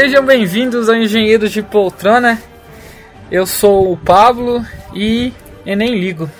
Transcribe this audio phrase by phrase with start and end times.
[0.00, 2.40] Sejam bem-vindos ao Engenheiros de Poltrona.
[3.32, 4.64] Eu sou o Pablo
[4.94, 5.32] e
[5.66, 6.30] eu nem ligo.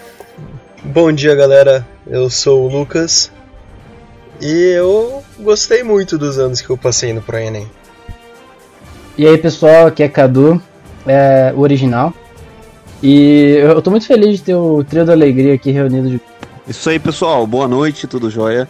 [0.81, 1.85] Bom dia, galera.
[2.07, 3.33] Eu sou o Lucas
[4.41, 7.69] e eu gostei muito dos anos que eu passei no ProEnem.
[9.19, 10.63] E aí, pessoal, aqui é Cadu,
[11.05, 12.15] é, o original.
[13.03, 16.11] E eu tô muito feliz de ter o Trio da Alegria aqui reunido.
[16.11, 16.21] De...
[16.69, 17.45] Isso aí, pessoal.
[17.45, 18.69] Boa noite, tudo jóia?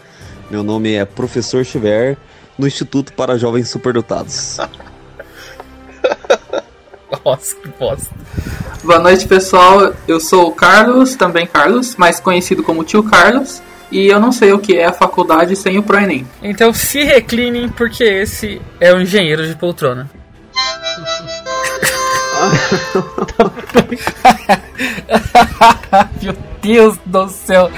[0.50, 2.16] Meu nome é Professor Chiver,
[2.58, 4.56] no Instituto para Jovens Superdotados.
[7.24, 8.14] Nossa, que bosta.
[8.84, 9.94] Boa noite, pessoal.
[10.06, 13.62] Eu sou o Carlos, também Carlos, mais conhecido como Tio Carlos.
[13.90, 16.26] E eu não sei o que é a faculdade sem o ProEnem.
[16.42, 20.10] Então se reclinem, porque esse é o Engenheiro de Poltrona.
[26.22, 27.70] Meu Deus do céu.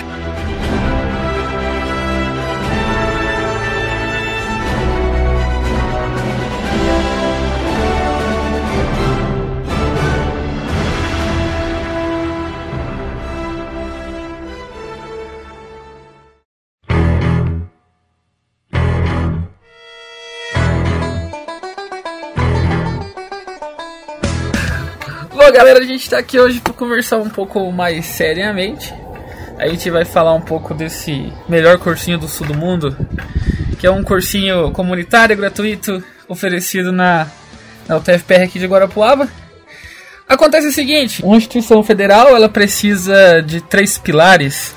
[25.60, 28.94] Galera, a gente tá aqui hoje para conversar um pouco mais seriamente.
[29.58, 32.96] A gente vai falar um pouco desse melhor cursinho do sul do mundo,
[33.78, 37.26] que é um cursinho comunitário gratuito oferecido na,
[37.86, 39.28] na UTFPR aqui de Guarapuava.
[40.26, 44.74] Acontece o seguinte, uma instituição federal ela precisa de três pilares,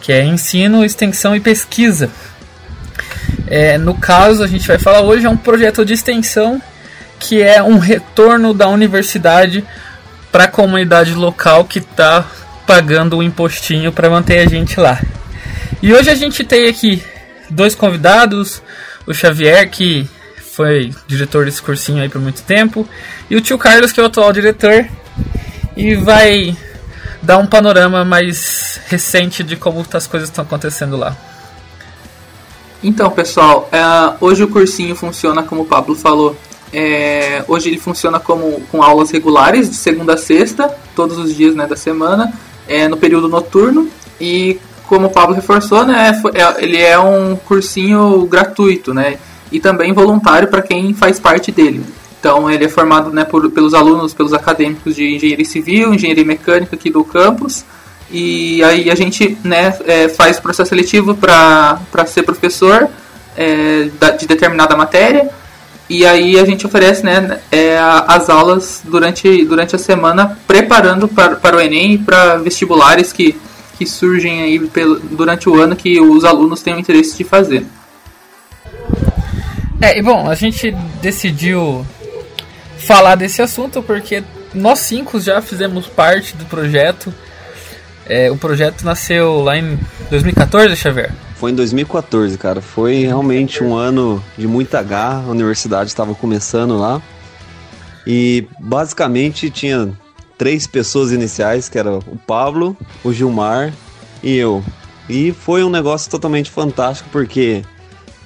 [0.00, 2.10] que é ensino, extensão e pesquisa.
[3.46, 6.60] É, no caso, a gente vai falar hoje é um projeto de extensão
[7.20, 9.64] que é um retorno da universidade
[10.34, 12.26] para a comunidade local que está
[12.66, 15.00] pagando o impostinho para manter a gente lá.
[15.80, 17.00] E hoje a gente tem aqui
[17.48, 18.60] dois convidados,
[19.06, 20.10] o Xavier que
[20.52, 22.84] foi diretor desse cursinho aí por muito tempo
[23.30, 24.84] e o tio Carlos que é o atual diretor
[25.76, 26.56] e vai
[27.22, 31.16] dar um panorama mais recente de como as coisas estão acontecendo lá.
[32.82, 33.78] Então, pessoal, é,
[34.20, 36.36] hoje o cursinho funciona como o Pablo falou.
[36.76, 41.54] É, hoje ele funciona como, com aulas regulares, de segunda a sexta, todos os dias
[41.54, 42.32] né, da semana,
[42.66, 43.88] é, no período noturno.
[44.20, 44.58] E
[44.88, 49.18] como o Pablo reforçou, né, é, ele é um cursinho gratuito né,
[49.52, 51.84] e também voluntário para quem faz parte dele.
[52.18, 56.74] Então ele é formado né, por, pelos alunos, pelos acadêmicos de engenharia civil, engenharia mecânica
[56.74, 57.64] aqui do campus.
[58.10, 62.88] E aí a gente né, é, faz o processo seletivo para ser professor
[63.36, 65.30] é, de determinada matéria.
[65.88, 71.36] E aí a gente oferece né, é, as aulas durante, durante a semana, preparando para,
[71.36, 73.36] para o Enem e para vestibulares que,
[73.76, 77.66] que surgem aí pelo, durante o ano que os alunos têm o interesse de fazer.
[79.80, 80.70] É, e bom, a gente
[81.02, 81.84] decidiu
[82.78, 84.24] falar desse assunto porque
[84.54, 87.12] nós cinco já fizemos parte do projeto.
[88.06, 89.78] É, o projeto nasceu lá em
[90.10, 91.12] 2014, Xavier?
[91.44, 92.62] Foi em 2014, cara.
[92.62, 95.24] Foi realmente um ano de muita garra.
[95.26, 97.02] A universidade estava começando lá.
[98.06, 99.92] E basicamente tinha
[100.38, 103.74] três pessoas iniciais, que era o Pablo, o Gilmar
[104.22, 104.64] e eu.
[105.06, 107.62] E foi um negócio totalmente fantástico porque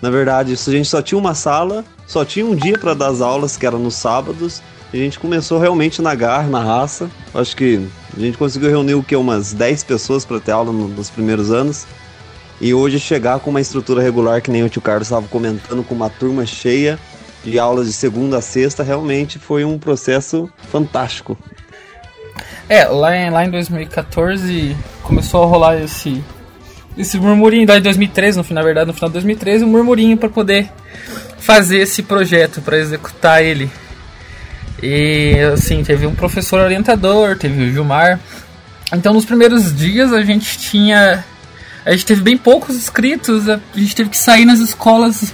[0.01, 3.21] na verdade, a gente só tinha uma sala, só tinha um dia para dar as
[3.21, 4.63] aulas, que era nos sábados.
[4.93, 7.11] E a gente começou realmente na garra, na raça.
[7.35, 7.85] Acho que
[8.17, 11.85] a gente conseguiu reunir o que umas 10 pessoas para ter aula nos primeiros anos.
[12.61, 15.95] E hoje chegar com uma estrutura regular, que nem o tio Carlos estava comentando, com
[15.95, 16.99] uma turma cheia
[17.45, 21.39] de aulas de segunda a sexta, realmente foi um processo fantástico.
[22.69, 26.23] É, lá em, lá em 2014 começou a rolar esse,
[26.97, 30.17] esse murmurinho, lá em 2013, no final, na verdade, no final de 2013, um murmurinho
[30.17, 30.71] para poder
[31.39, 33.71] fazer esse projeto, para executar ele.
[34.83, 38.21] E assim, teve um professor orientador, teve o Gilmar.
[38.93, 41.25] Então nos primeiros dias a gente tinha
[41.85, 45.33] a gente teve bem poucos inscritos, a gente teve que sair nas escolas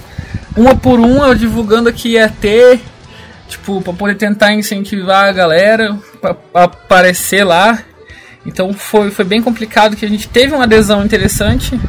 [0.55, 2.79] uma por uma, divulgando que ia ter,
[3.47, 7.79] tipo, para poder tentar incentivar a galera para aparecer lá.
[8.45, 11.79] Então foi, foi bem complicado que a gente teve uma adesão interessante,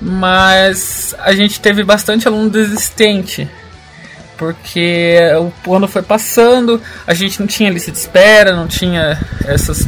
[0.00, 3.48] mas a gente teve bastante aluno desistente.
[4.40, 5.18] Porque
[5.66, 9.86] o ano foi passando, a gente não tinha lista de espera, não tinha essas,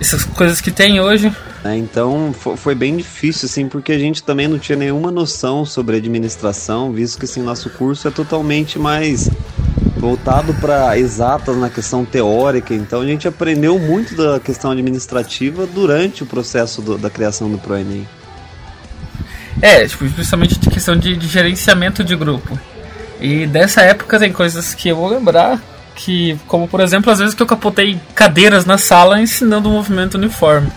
[0.00, 1.30] essas coisas que tem hoje.
[1.62, 5.98] É, então foi bem difícil, assim, porque a gente também não tinha nenhuma noção sobre
[5.98, 9.28] administração, visto que assim, nosso curso é totalmente mais
[9.98, 12.72] voltado para exatas na questão teórica.
[12.72, 17.58] Então a gente aprendeu muito da questão administrativa durante o processo do, da criação do
[17.58, 18.08] ProEnem.
[19.60, 22.58] É, tipo, principalmente de questão de, de gerenciamento de grupo.
[23.20, 25.60] E dessa época tem coisas que eu vou lembrar,
[25.94, 30.14] que como por exemplo, às vezes que eu capotei cadeiras na sala ensinando o movimento
[30.14, 30.70] uniforme.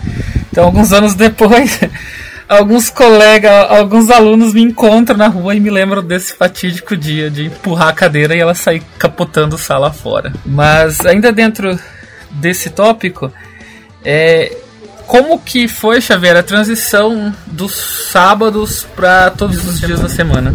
[0.50, 1.80] Então, alguns anos depois,
[2.48, 7.46] alguns colegas, alguns alunos me encontram na rua e me lembram desse fatídico dia de
[7.46, 10.32] empurrar a cadeira e ela sair capotando sala fora.
[10.44, 11.78] Mas ainda dentro
[12.30, 13.32] desse tópico,
[14.04, 14.56] é,
[15.06, 17.74] como que foi, Xavier, a transição dos
[18.12, 20.52] sábados para todos os dias da semana?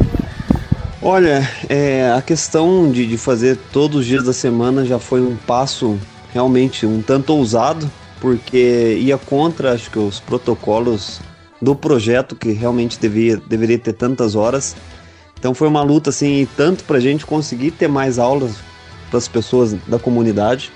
[1.01, 5.37] Olha, é, a questão de, de fazer todos os dias da semana já foi um
[5.37, 5.97] passo
[6.33, 11.21] realmente um tanto ousado, porque ia contra, acho que, os protocolos
[11.61, 14.75] do projeto, que realmente devia, deveria ter tantas horas.
[15.39, 18.55] Então foi uma luta, assim, tanto para a gente conseguir ter mais aulas
[19.09, 20.69] para as pessoas da comunidade.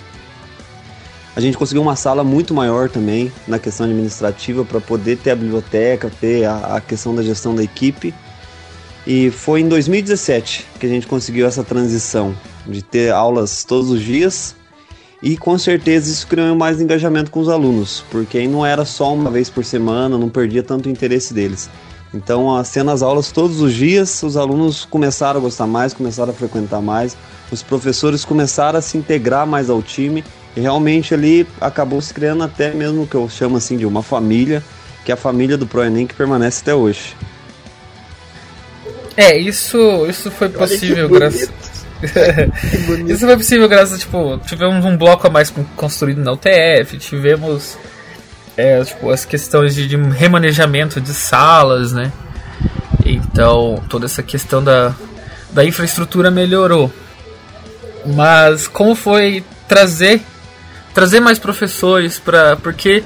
[1.35, 5.35] A gente conseguiu uma sala muito maior também na questão administrativa para poder ter a
[5.35, 8.13] biblioteca, ter a, a questão da gestão da equipe.
[9.05, 12.33] E foi em 2017 que a gente conseguiu essa transição
[12.65, 14.55] de ter aulas todos os dias
[15.21, 19.29] e com certeza isso criou mais engajamento com os alunos, porque não era só uma
[19.29, 21.69] vez por semana, não perdia tanto o interesse deles.
[22.13, 26.35] Então, sendo as aulas todos os dias, os alunos começaram a gostar mais, começaram a
[26.35, 27.17] frequentar mais,
[27.51, 30.23] os professores começaram a se integrar mais ao time
[30.55, 34.03] e realmente ali acabou se criando até mesmo o que eu chamo assim de uma
[34.03, 34.63] família,
[35.03, 37.15] que é a família do ProEnem que permanece até hoje.
[39.15, 41.51] É, isso, isso foi possível graças.
[43.07, 47.77] isso foi possível graças a, tipo, tivemos um bloco a mais construído na UTF, tivemos
[48.57, 52.11] é, tipo, as questões de, de remanejamento de salas, né?
[53.05, 54.93] Então, toda essa questão da,
[55.51, 56.91] da infraestrutura melhorou.
[58.05, 60.21] Mas como foi trazer
[60.93, 63.03] trazer mais professores para porque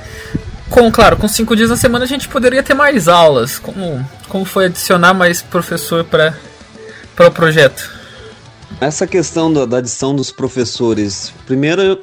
[0.70, 3.60] com, claro, com cinco dias na semana a gente poderia ter mais aulas.
[3.60, 6.34] Como, como foi adicionar mais professor para
[7.20, 7.92] o projeto?
[8.80, 12.00] Essa questão da, da adição dos professores, primeiro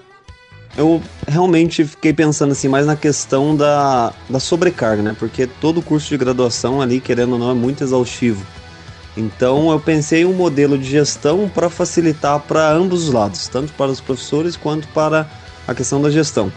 [0.77, 5.17] eu realmente fiquei pensando assim mais na questão da, da sobrecarga, né?
[5.17, 8.45] Porque todo curso de graduação ali, querendo ou não, é muito exaustivo.
[9.17, 13.73] Então eu pensei em um modelo de gestão para facilitar para ambos os lados, tanto
[13.75, 15.29] para os professores quanto para
[15.67, 16.53] a questão da gestão.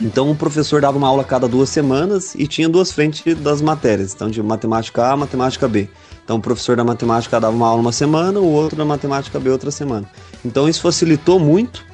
[0.00, 4.14] Então o professor dava uma aula cada duas semanas e tinha duas frentes das matérias,
[4.14, 5.88] então de matemática A, matemática B.
[6.24, 9.50] Então o professor da matemática dava uma aula uma semana, o outro da matemática B
[9.50, 10.08] outra semana.
[10.44, 11.84] Então isso facilitou muito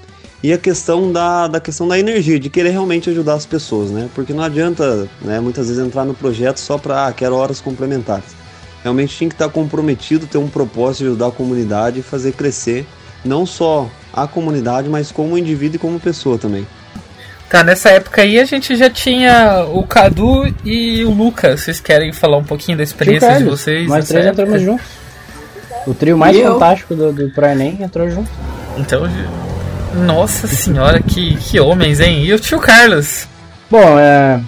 [0.42, 4.10] e a questão da, da questão da energia, de querer realmente ajudar as pessoas, né?
[4.14, 8.36] Porque não adianta, né, muitas vezes entrar no projeto só para ah, quero horas complementares.
[8.82, 12.86] Realmente tinha que estar comprometido, ter um propósito de ajudar a comunidade e fazer crescer
[13.24, 16.66] não só a comunidade, mas como indivíduo e como pessoa também.
[17.48, 21.60] Tá, nessa época aí a gente já tinha o Cadu e o Lucas.
[21.60, 23.88] Vocês querem falar um pouquinho da experiência de vocês?
[23.88, 24.42] Nós três época?
[24.42, 24.86] entramos juntos.
[25.86, 27.12] O trio mais e fantástico eu?
[27.12, 28.30] do, do Pro Enem entrou junto.
[28.76, 29.02] Então,
[29.94, 32.24] nossa senhora, que, que homens, hein?
[32.24, 33.28] E o tio Carlos?
[33.70, 34.40] Bom, é,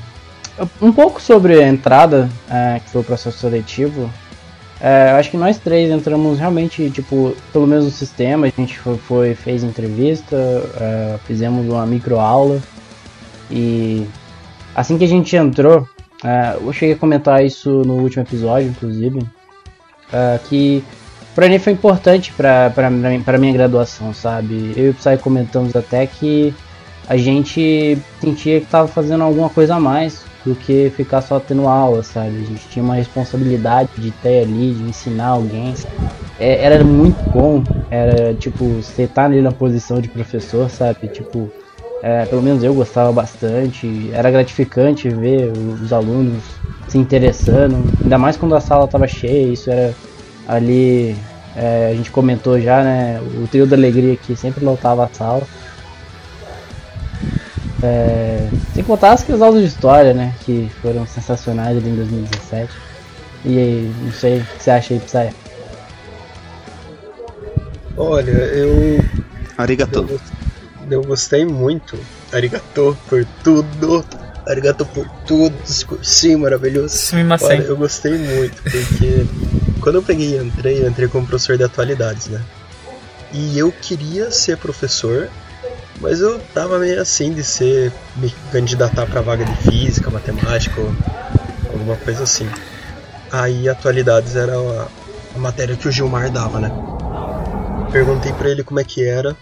[0.80, 4.10] um pouco sobre a entrada, é, que foi o processo seletivo.
[4.80, 8.46] É, acho que nós três entramos realmente, tipo, pelo mesmo sistema.
[8.46, 10.36] A gente foi, foi fez entrevista,
[10.80, 12.60] é, fizemos uma micro aula
[13.50, 14.06] e
[14.74, 15.80] assim que a gente entrou,
[16.24, 20.84] uh, eu cheguei a comentar isso no último episódio, inclusive, uh, que
[21.34, 22.90] para mim foi importante para
[23.38, 24.72] minha graduação, sabe?
[24.76, 26.54] Eu e o Psy comentamos até que
[27.08, 31.68] a gente sentia que estava fazendo alguma coisa a mais do que ficar só tendo
[31.68, 32.28] aula, sabe?
[32.28, 35.74] A gente tinha uma responsabilidade de ter ali, de ensinar alguém.
[36.38, 41.08] É, era muito bom, era tipo, você tá ali na posição de professor, sabe?
[41.08, 41.50] Tipo,
[42.06, 44.10] é, pelo menos eu gostava bastante.
[44.12, 46.40] Era gratificante ver os alunos
[46.86, 49.52] se interessando, ainda mais quando a sala estava cheia.
[49.52, 49.92] Isso era
[50.46, 51.16] ali,
[51.56, 53.20] é, a gente comentou já, né?
[53.42, 55.42] O trio da alegria que sempre lotava a sala.
[57.82, 60.32] É, sem contar as aulas de história, né?
[60.44, 62.72] Que foram sensacionais ali em 2017.
[63.44, 65.34] E aí, não sei o que você acha aí, Psy?
[67.96, 69.04] Olha, eu.
[69.58, 70.06] Arigato.
[70.08, 70.35] Eu
[70.90, 71.98] eu gostei muito.
[72.32, 74.04] Arigato por tudo.
[74.46, 75.54] Arigato por tudo.
[76.02, 76.96] Sim, maravilhoso.
[76.96, 77.24] Sim,
[77.60, 79.26] Olha, eu gostei muito, porque
[79.80, 82.40] quando eu peguei e entrei, eu entrei como professor de atualidades, né?
[83.32, 85.28] E eu queria ser professor,
[86.00, 90.92] mas eu tava meio assim de ser me candidatar para vaga de física, matemática, ou
[91.72, 92.48] alguma coisa assim.
[93.30, 94.88] Aí atualidades era a,
[95.34, 96.70] a matéria que o Gilmar dava, né?
[97.92, 99.36] Perguntei para ele como é que era,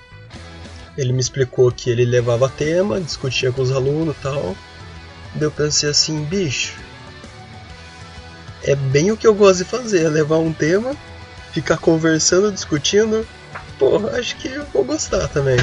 [0.97, 4.57] ele me explicou que ele levava tema, discutia com os alunos e tal.
[5.35, 6.77] Daí eu pensei assim, bicho,
[8.63, 10.95] é bem o que eu gosto de fazer, é levar um tema
[11.55, 13.25] ficar conversando, discutindo,
[13.79, 15.57] pô, acho que eu vou gostar também.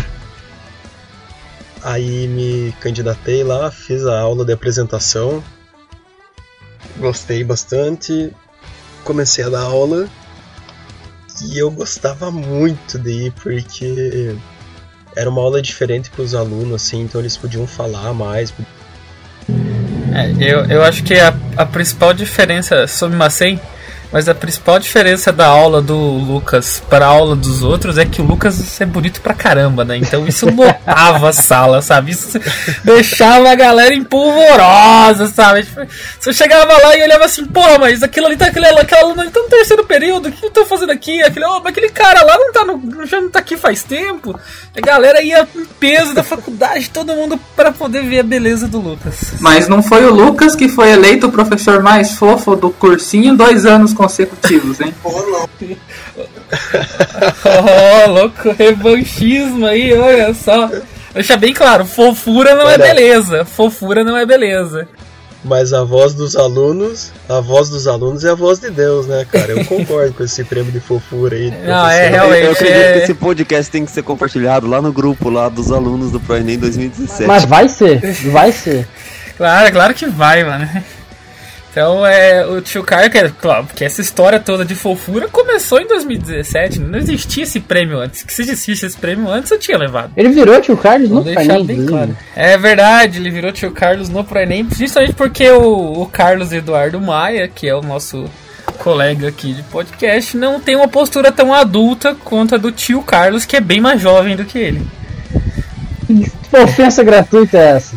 [1.83, 5.43] Aí me candidatei lá, fiz a aula de apresentação,
[6.97, 8.33] gostei bastante,
[9.03, 10.07] comecei a dar aula
[11.43, 14.33] e eu gostava muito de ir porque
[15.15, 18.53] era uma aula diferente para os alunos, assim, então eles podiam falar mais.
[20.13, 23.59] É, eu, eu acho que a, a principal diferença, sobre Macei,
[24.11, 28.21] mas a principal diferença da aula do Lucas para a aula dos outros é que
[28.21, 29.97] o Lucas é bonito pra caramba, né?
[29.97, 32.11] Então isso lotava a sala, sabe?
[32.11, 32.39] Isso
[32.83, 35.63] deixava a galera empolvorosa, sabe?
[35.63, 35.81] Tipo,
[36.19, 39.31] você chegava lá e olhava assim, pô, mas aquilo ali tá aquele, aquela aluna ali
[39.31, 41.21] tá no terceiro período, o que eu tô fazendo aqui?
[41.21, 44.37] Aquele, oh, aquele cara lá não tá no, já não tá aqui faz tempo.
[44.75, 48.79] A galera ia em peso da faculdade, todo mundo para poder ver a beleza do
[48.79, 49.33] Lucas.
[49.39, 53.65] Mas não foi o Lucas que foi eleito o professor mais fofo do cursinho dois
[53.65, 54.93] anos consecutivos, hein?
[57.45, 60.69] oh, louco, revanchismo aí, olha só.
[61.13, 62.77] Deixa bem claro, fofura não é Olha.
[62.77, 63.45] beleza.
[63.45, 64.87] Fofura não é beleza.
[65.43, 69.25] Mas a voz dos alunos, a voz dos alunos é a voz de Deus, né,
[69.29, 69.51] cara?
[69.53, 71.51] Eu concordo com esse prêmio de fofura aí.
[71.65, 72.45] Não, é realmente.
[72.45, 75.71] Eu acredito é- que esse podcast tem que ser compartilhado lá no grupo lá dos
[75.71, 77.25] alunos do ProEnem 2017.
[77.25, 77.99] Mas vai ser,
[78.31, 78.87] vai ser.
[79.35, 80.69] Claro, claro que vai, mano.
[81.71, 85.87] Então, é, o tio que, é, claro, porque essa história toda de fofura começou em
[85.87, 88.23] 2017, não existia esse prêmio antes.
[88.23, 90.11] Que se existisse esse prêmio antes, eu tinha levado.
[90.17, 92.17] Ele virou tio Carlos Vou no deixar Enem, bem claro.
[92.35, 97.47] É verdade, ele virou tio Carlos no Proenem, justamente porque o, o Carlos Eduardo Maia,
[97.47, 98.25] que é o nosso
[98.77, 103.45] colega aqui de podcast, não tem uma postura tão adulta quanto a do tio Carlos,
[103.45, 104.85] que é bem mais jovem do que ele.
[106.05, 107.95] Que ofensa gratuita é essa?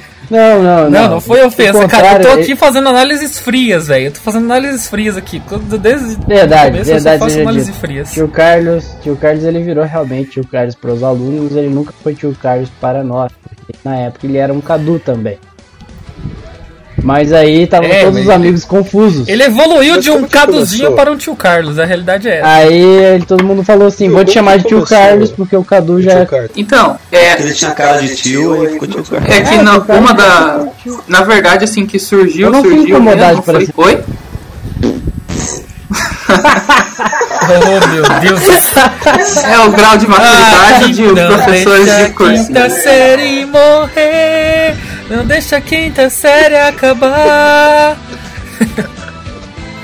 [0.30, 0.90] Não, não, não.
[0.90, 2.22] Não, não foi ofensa, cara.
[2.22, 4.06] Eu tô aqui fazendo análises frias, velho.
[4.06, 5.42] Eu tô fazendo análises frias aqui.
[5.80, 8.12] Desde Verdade, começo verdade, eu só faço análises frias.
[8.12, 12.14] Tio Carlos, tio Carlos ele virou realmente tio Carlos para os alunos, ele nunca foi
[12.14, 15.38] tio Carlos para nós, porque na época ele era um Cadu também.
[17.02, 19.26] Mas aí estavam É, todos mas os amigos confusos.
[19.28, 20.96] Ele evoluiu Mas de um caduzinho começou?
[20.96, 22.48] para um tio Carlos, a realidade é essa.
[22.48, 24.96] Aí ele- todo mundo falou assim, vou te chamar de tio começou?
[24.98, 26.50] Carlos porque o Cadu já Tio é Carlos.
[26.56, 29.28] Então, é, Ele tinha cara de tio, aí ficou tio Carlos.
[29.30, 30.66] é que É, na, uma é da.
[31.08, 32.96] Na verdade, assim, que surgiu, Eu não fui surgiu.
[32.96, 34.00] incomodado mesmo, foi, esse- Oi?
[37.52, 38.42] Oh, meu Deus.
[39.44, 42.46] É o grau de maturidade de os não professores de curso.
[42.46, 44.49] quinta série morrer.
[45.10, 47.98] Não deixa a quinta série acabar.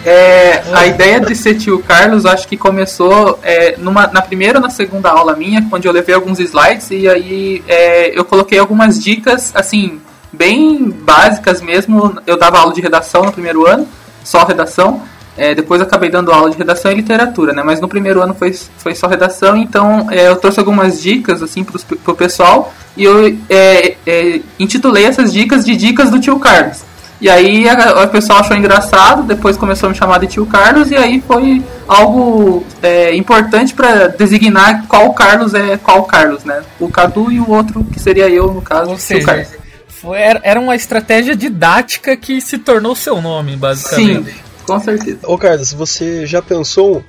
[0.08, 4.62] É, a ideia de ser tio Carlos, acho que começou é, numa, na primeira ou
[4.62, 9.02] na segunda aula minha, onde eu levei alguns slides e aí é, eu coloquei algumas
[9.02, 10.00] dicas, assim,
[10.32, 12.22] bem básicas mesmo.
[12.24, 13.88] Eu dava aula de redação no primeiro ano,
[14.22, 15.02] só redação.
[15.36, 17.62] É, depois acabei dando aula de redação e literatura, né?
[17.62, 21.62] Mas no primeiro ano foi, foi só redação, então é, eu trouxe algumas dicas assim
[21.62, 26.78] pros, pro pessoal e eu é, é, intitulei essas dicas de dicas do tio Carlos.
[27.20, 30.90] E aí a- o pessoal achou engraçado, depois começou a me chamar de tio Carlos
[30.90, 36.62] e aí foi algo é, importante para designar qual Carlos é qual Carlos, né?
[36.80, 39.48] O Cadu e o outro que seria eu no caso, Ou tio seja, Carlos.
[39.88, 44.30] foi, era, era uma estratégia didática que se tornou seu nome, basicamente.
[44.32, 45.18] Sim, com certeza.
[45.24, 47.02] Ô Carlos, você já pensou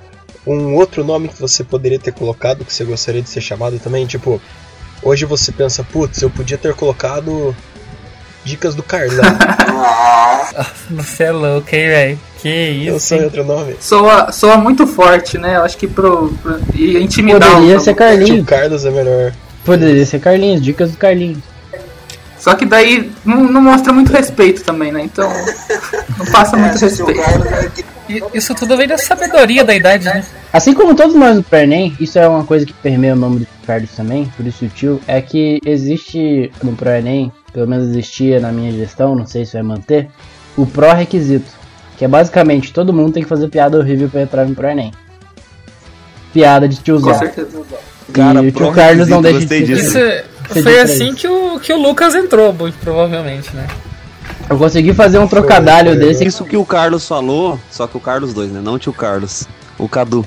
[0.45, 4.05] um outro nome que você poderia ter colocado que você gostaria de ser chamado também?
[4.05, 4.41] Tipo,
[5.03, 7.55] hoje você pensa, putz, eu podia ter colocado
[8.47, 9.23] Dicas do Carlão.
[10.89, 12.19] Você é louco, hein, velho?
[12.37, 12.47] Que
[12.87, 13.07] eu isso.
[13.07, 13.23] sei hein?
[13.25, 13.75] outro nome.
[13.79, 15.57] Soa, soa muito forte, né?
[15.57, 18.45] Eu acho que pro, pro ia intimidar Poderia ser Carlinhos.
[18.47, 19.33] Carlos é melhor.
[19.65, 21.39] Poderia ser Carlinhos, dicas do Carlinhos.
[22.47, 25.01] Só que daí não, não mostra muito respeito também, né?
[25.03, 25.29] Então
[26.17, 27.19] não passa muito respeito.
[28.07, 30.23] E- Isso tudo vem da sabedoria da idade, né?
[30.53, 33.47] Assim como todos nós do Pernem, isso é uma coisa que permeia o nome do
[33.65, 38.49] Carlos também, por isso o tio, é que existe no ProEnem, pelo menos existia na
[38.49, 40.07] minha gestão, não sei se vai manter,
[40.55, 41.51] o pró-requisito,
[41.97, 44.93] que é basicamente todo mundo tem que fazer piada horrível pra entrar no ProEnem.
[46.33, 47.13] Piada de Com tiozão.
[47.19, 47.61] certeza.
[48.13, 49.87] Cara, e o tio Carlos não deixa de gostei ser disso.
[49.89, 53.67] Isso é- foi assim que o, que o Lucas entrou, muito provavelmente, né?
[54.49, 56.25] Eu consegui fazer um trocadilho foi, desse.
[56.25, 58.61] Isso que o Carlos falou, só que o Carlos 2, né?
[58.61, 59.45] Não o tio Carlos,
[59.77, 60.25] o Cadu.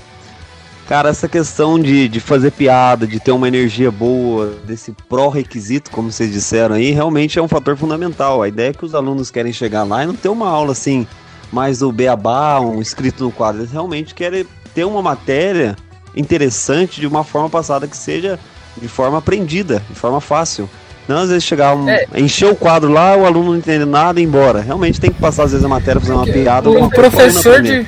[0.87, 6.11] Cara, essa questão de, de fazer piada, de ter uma energia boa, desse pró-requisito, como
[6.11, 8.43] vocês disseram aí, realmente é um fator fundamental.
[8.43, 11.07] A ideia é que os alunos querem chegar lá e não ter uma aula assim,
[11.53, 13.61] mais do beabá, um escrito no quadro.
[13.61, 15.77] Eles realmente querem ter uma matéria
[16.17, 18.39] interessante de uma forma passada que seja
[18.77, 20.69] de forma aprendida, de forma fácil.
[21.09, 22.07] Não às vezes chegar um, É.
[22.17, 24.61] encher o quadro lá, o aluno não entende nada e ir embora.
[24.61, 26.71] Realmente tem que passar às vezes a matéria, fazer uma piada.
[26.71, 27.87] O, professor de.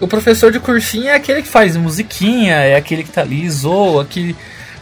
[0.00, 4.04] O professor de cursinho é aquele que faz musiquinha, é aquele que tá ali, zoa,
[4.04, 4.36] que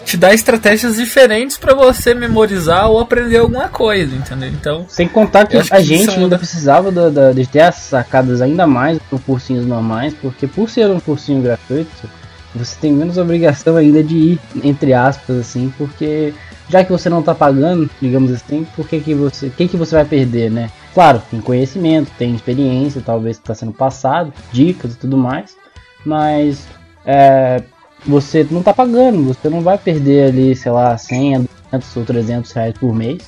[0.06, 4.48] te dá estratégias diferentes para você memorizar ou aprender alguma coisa, entendeu?
[4.50, 4.86] Então.
[4.88, 9.00] Sem contar que, a gente ainda precisava da, da, de ter as sacadas ainda mais
[9.10, 11.90] por cursinhos normais, porque por ser um cursinho gratuito,
[12.56, 16.32] você tem menos obrigação ainda de ir, entre aspas, assim, porque
[16.68, 19.50] já que você não tá pagando, digamos assim, por que, que você.
[19.50, 20.70] que, que você vai perder, né?
[20.92, 25.56] Claro, tem conhecimento, tem experiência, talvez que está sendo passado, dicas e tudo mais,
[26.04, 26.66] mas
[27.04, 27.62] é,
[28.04, 32.52] você não tá pagando, você não vai perder ali, sei lá, 100, 200 ou 300
[32.52, 33.22] reais por mês,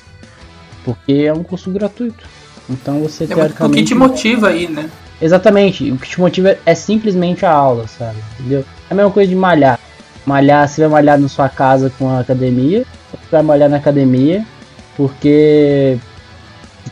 [0.83, 2.27] porque é um curso gratuito.
[2.69, 3.79] Então você é teoricamente.
[3.79, 4.89] O que te motiva aí, né?
[5.21, 8.17] Exatamente, o que te motiva é simplesmente a aula, sabe?
[8.39, 8.63] Entendeu?
[8.89, 9.79] É a mesma coisa de malhar.
[10.25, 14.45] Malhar, você vai malhar na sua casa com a academia, você vai malhar na academia
[14.97, 15.97] porque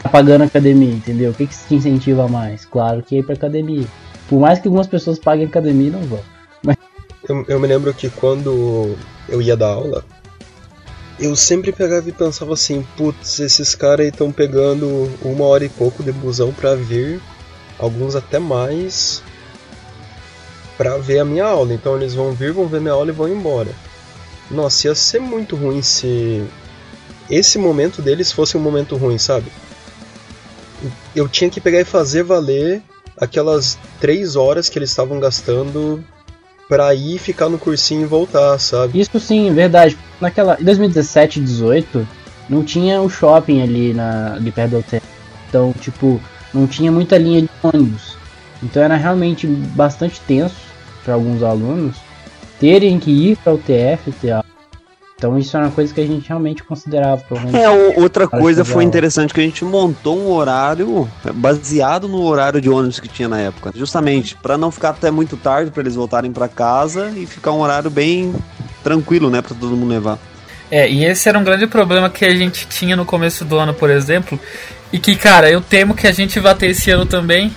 [0.02, 1.32] tá pagando a academia, entendeu?
[1.32, 2.66] O que, que te incentiva mais?
[2.66, 3.86] Claro que é ir pra academia.
[4.30, 6.20] Por mais que algumas pessoas paguem academia, não vão.
[7.28, 8.96] Eu, eu me lembro que quando
[9.28, 10.06] eu ia dar aula,
[11.20, 16.04] eu sempre pegava e pensava assim, putz, esses caras estão pegando uma hora e pouco
[16.04, 17.20] de busão pra vir,
[17.78, 19.22] alguns até mais,
[20.78, 21.74] pra ver a minha aula.
[21.74, 23.72] Então eles vão vir, vão ver minha aula e vão embora.
[24.50, 26.46] Nossa, ia ser muito ruim se
[27.30, 29.52] esse momento deles fosse um momento ruim, sabe?
[31.16, 32.82] Eu tinha que pegar e fazer valer
[33.20, 36.04] aquelas três horas que eles estavam gastando
[36.70, 39.00] pra ir ficar no cursinho e voltar, sabe?
[39.00, 39.98] Isso sim, verdade.
[40.22, 42.08] Naquela, em 2017, 18,
[42.50, 45.02] não tinha o shopping ali, na, perto do hotel.
[45.50, 46.22] Então, tipo,
[46.54, 48.16] não tinha muita linha de ônibus.
[48.62, 50.67] Então era realmente bastante tenso
[51.08, 51.96] para alguns alunos
[52.60, 54.46] terem que ir para o TF ter aula.
[55.16, 57.24] Então isso é uma coisa que a gente realmente considerava.
[57.54, 62.70] É, outra coisa foi interessante que a gente montou um horário baseado no horário de
[62.70, 66.32] ônibus que tinha na época, justamente para não ficar até muito tarde para eles voltarem
[66.32, 68.36] para casa e ficar um horário bem
[68.84, 70.20] tranquilo, né, para todo mundo levar.
[70.70, 73.74] É, e esse era um grande problema que a gente tinha no começo do ano,
[73.74, 74.40] por exemplo,
[74.92, 77.56] e que, cara, eu temo que a gente vá ter esse ano também,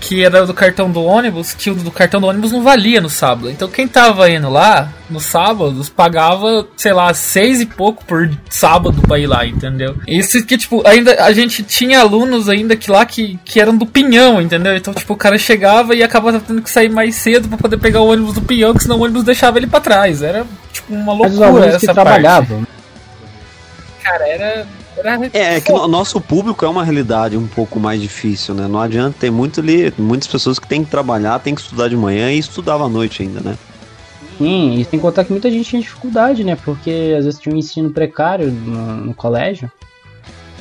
[0.00, 3.08] que era do cartão do ônibus, que o do cartão do ônibus não valia no
[3.08, 3.50] sábado.
[3.50, 9.00] Então quem tava indo lá, no sábado, pagava, sei lá, seis e pouco por sábado
[9.02, 9.96] pra ir lá, entendeu?
[10.06, 13.86] Isso que, tipo, ainda a gente tinha alunos ainda que lá que, que eram do
[13.86, 14.76] pinhão, entendeu?
[14.76, 18.00] Então, tipo, o cara chegava e acabava tendo que sair mais cedo para poder pegar
[18.00, 20.22] o ônibus do pinhão, que senão o ônibus deixava ele para trás.
[20.22, 21.94] Era, tipo, uma loucura essa que parte.
[21.94, 22.66] trabalhavam.
[24.02, 24.66] Cara, era
[25.32, 28.68] é, é que o nosso público é uma realidade um pouco mais difícil, né?
[28.68, 31.96] Não adianta, tem muito ali, muitas pessoas que têm que trabalhar, têm que estudar de
[31.96, 33.56] manhã e estudava à noite ainda, né?
[34.38, 36.56] Sim, e sem contar que muita gente tinha dificuldade, né?
[36.56, 39.70] Porque às vezes tinha um ensino precário no, no colégio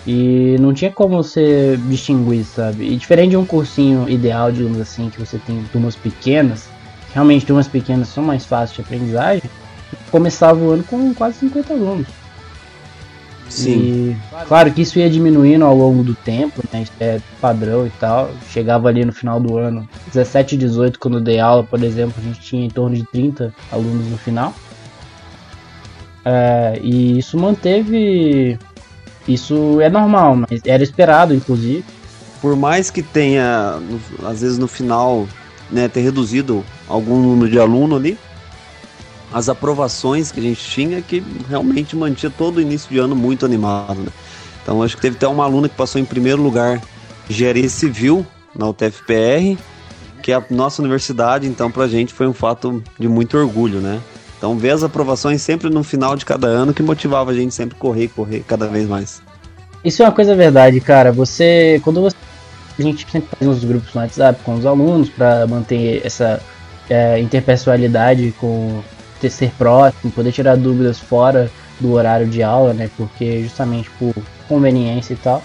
[0.05, 2.85] e não tinha como você distinguir, sabe?
[2.85, 6.67] E diferente de um cursinho ideal, digamos assim, que você tem turmas pequenas,
[7.13, 9.49] realmente turmas pequenas são mais fáceis de aprendizagem,
[10.11, 12.22] começava o ano com quase 50 alunos.
[13.53, 14.17] Sim.
[14.41, 16.81] E, claro que isso ia diminuindo ao longo do tempo, né?
[16.81, 18.31] Isso é padrão e tal.
[18.49, 22.15] Chegava ali no final do ano, 17 e 18, quando eu dei aula, por exemplo,
[22.17, 24.53] a gente tinha em torno de 30 alunos no final.
[26.25, 28.57] É, e isso manteve.
[29.27, 31.85] Isso é normal, mas era esperado, inclusive.
[32.41, 33.79] Por mais que tenha,
[34.25, 35.27] às vezes no final,
[35.71, 38.17] né, ter reduzido algum número de aluno ali,
[39.33, 43.45] as aprovações que a gente tinha que realmente mantinha todo o início de ano muito
[43.45, 43.95] animado.
[43.95, 44.09] Né?
[44.61, 46.81] Então acho que teve até uma aluna que passou em primeiro lugar
[47.29, 49.57] engenharia civil na UTFPR,
[50.21, 53.99] que é a nossa universidade, então pra gente foi um fato de muito orgulho, né?
[54.37, 57.75] Então ver as aprovações sempre no final de cada ano que motivava a gente sempre
[57.77, 59.21] correr, correr cada vez mais.
[59.83, 61.11] Isso é uma coisa verdade, cara.
[61.11, 62.15] Você, quando você,
[62.77, 66.41] a gente sempre faz uns grupos no WhatsApp com os alunos para manter essa
[66.89, 68.81] é, interpessoalidade com
[69.29, 72.89] ser próximo, poder tirar dúvidas fora do horário de aula, né?
[72.95, 74.13] Porque justamente por
[74.47, 75.41] conveniência e tal.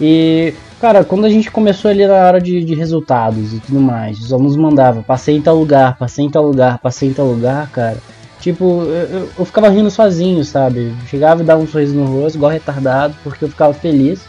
[0.00, 4.18] E, cara, quando a gente começou ali na hora de, de resultados e tudo mais,
[4.18, 7.68] os alunos mandavam, passei em tal lugar, passei em tal lugar, passei em tal lugar,
[7.70, 7.98] cara.
[8.40, 10.94] Tipo, eu, eu ficava rindo sozinho, sabe?
[11.06, 14.20] Chegava e dava um sorriso no rosto, igual retardado, porque eu ficava feliz.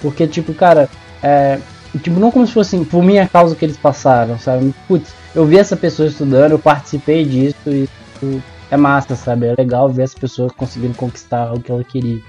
[0.00, 0.88] Porque, tipo, cara,
[1.20, 1.58] é,
[2.00, 4.72] tipo, não como se fosse por minha causa que eles passaram, sabe?
[4.86, 7.88] Putz, eu vi essa pessoa estudando, eu participei disso e
[8.18, 9.46] Tipo, é massa, sabe?
[9.46, 12.20] É legal ver as pessoas conseguindo conquistar o que ela queria.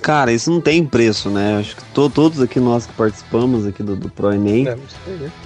[0.00, 1.58] Cara, isso não tem preço, né?
[1.58, 4.76] Acho que to, todos aqui nós que participamos aqui do, do Pro Enem é,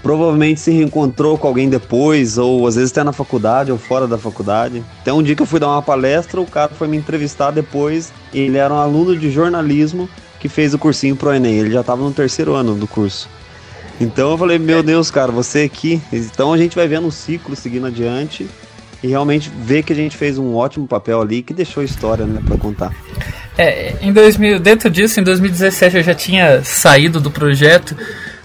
[0.03, 4.17] provavelmente se reencontrou com alguém depois, ou às vezes até na faculdade ou fora da
[4.17, 4.85] faculdade.
[5.01, 8.13] Até um dia que eu fui dar uma palestra, o cara foi me entrevistar depois,
[8.33, 11.59] e ele era um aluno de jornalismo que fez o cursinho Pro Enem.
[11.59, 13.29] Ele já estava no terceiro ano do curso.
[14.01, 16.01] Então eu falei, meu Deus, cara, você aqui.
[16.13, 18.49] Então a gente vai vendo um ciclo seguindo adiante
[19.03, 22.41] e realmente ver que a gente fez um ótimo papel ali que deixou história, né,
[22.45, 22.93] para contar.
[23.57, 27.97] É, em 2000, dentro disso, em 2017 eu já tinha saído do projeto,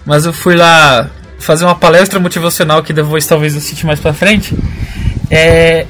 [0.04, 4.56] mas eu fui lá fazer uma palestra motivacional que depois talvez eu mais para frente.
[5.30, 5.86] É,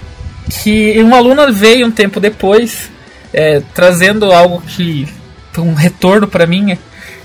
[0.48, 2.90] que uma aluna veio um tempo depois
[3.32, 5.06] é, trazendo algo que
[5.58, 6.76] um retorno para mim.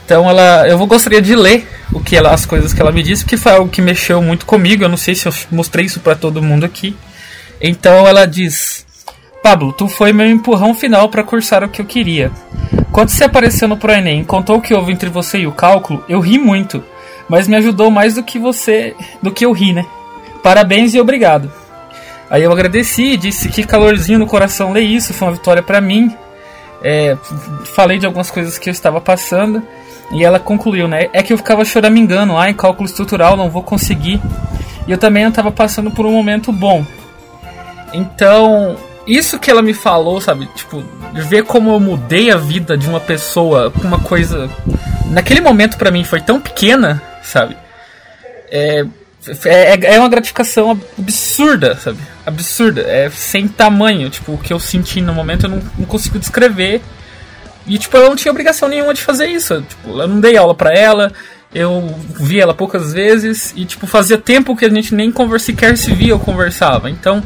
[0.05, 3.23] Então ela, eu gostaria de ler o que ela, as coisas que ela me disse,
[3.23, 4.83] porque foi algo que mexeu muito comigo.
[4.83, 6.95] Eu não sei se eu mostrei isso para todo mundo aqui.
[7.61, 8.85] Então ela diz:
[9.43, 12.31] Pablo, tu foi meu empurrão final para cursar o que eu queria.
[12.91, 16.03] Quando você apareceu no ProEnem e contou o que houve entre você e o cálculo,
[16.09, 16.83] eu ri muito,
[17.29, 19.85] mas me ajudou mais do que você, do que eu ri, né?
[20.43, 21.51] Parabéns e obrigado.
[22.29, 26.15] Aí eu agradeci, disse que calorzinho no coração ler isso, foi uma vitória para mim.
[26.83, 27.15] É,
[27.75, 29.61] falei de algumas coisas que eu estava passando
[30.11, 31.09] e ela concluiu, né?
[31.13, 34.21] É que eu ficava choramingando lá em cálculo estrutural, não vou conseguir.
[34.87, 36.85] E eu também estava passando por um momento bom.
[37.93, 40.47] Então, isso que ela me falou, sabe?
[40.55, 44.49] Tipo, ver como eu mudei a vida de uma pessoa com uma coisa.
[45.07, 47.57] Naquele momento para mim foi tão pequena, sabe?
[48.49, 48.85] É,
[49.45, 51.99] é, é uma gratificação absurda, sabe?
[52.25, 52.81] Absurda.
[52.81, 54.09] É sem tamanho.
[54.09, 56.81] Tipo, o que eu senti no momento eu não, não consigo descrever.
[57.67, 59.61] E, tipo, eu não tinha obrigação nenhuma de fazer isso.
[59.61, 61.11] Tipo, eu não dei aula pra ela,
[61.53, 65.77] eu vi ela poucas vezes, e, tipo, fazia tempo que a gente nem conversa, sequer
[65.77, 66.89] se via ou conversava.
[66.89, 67.21] Então,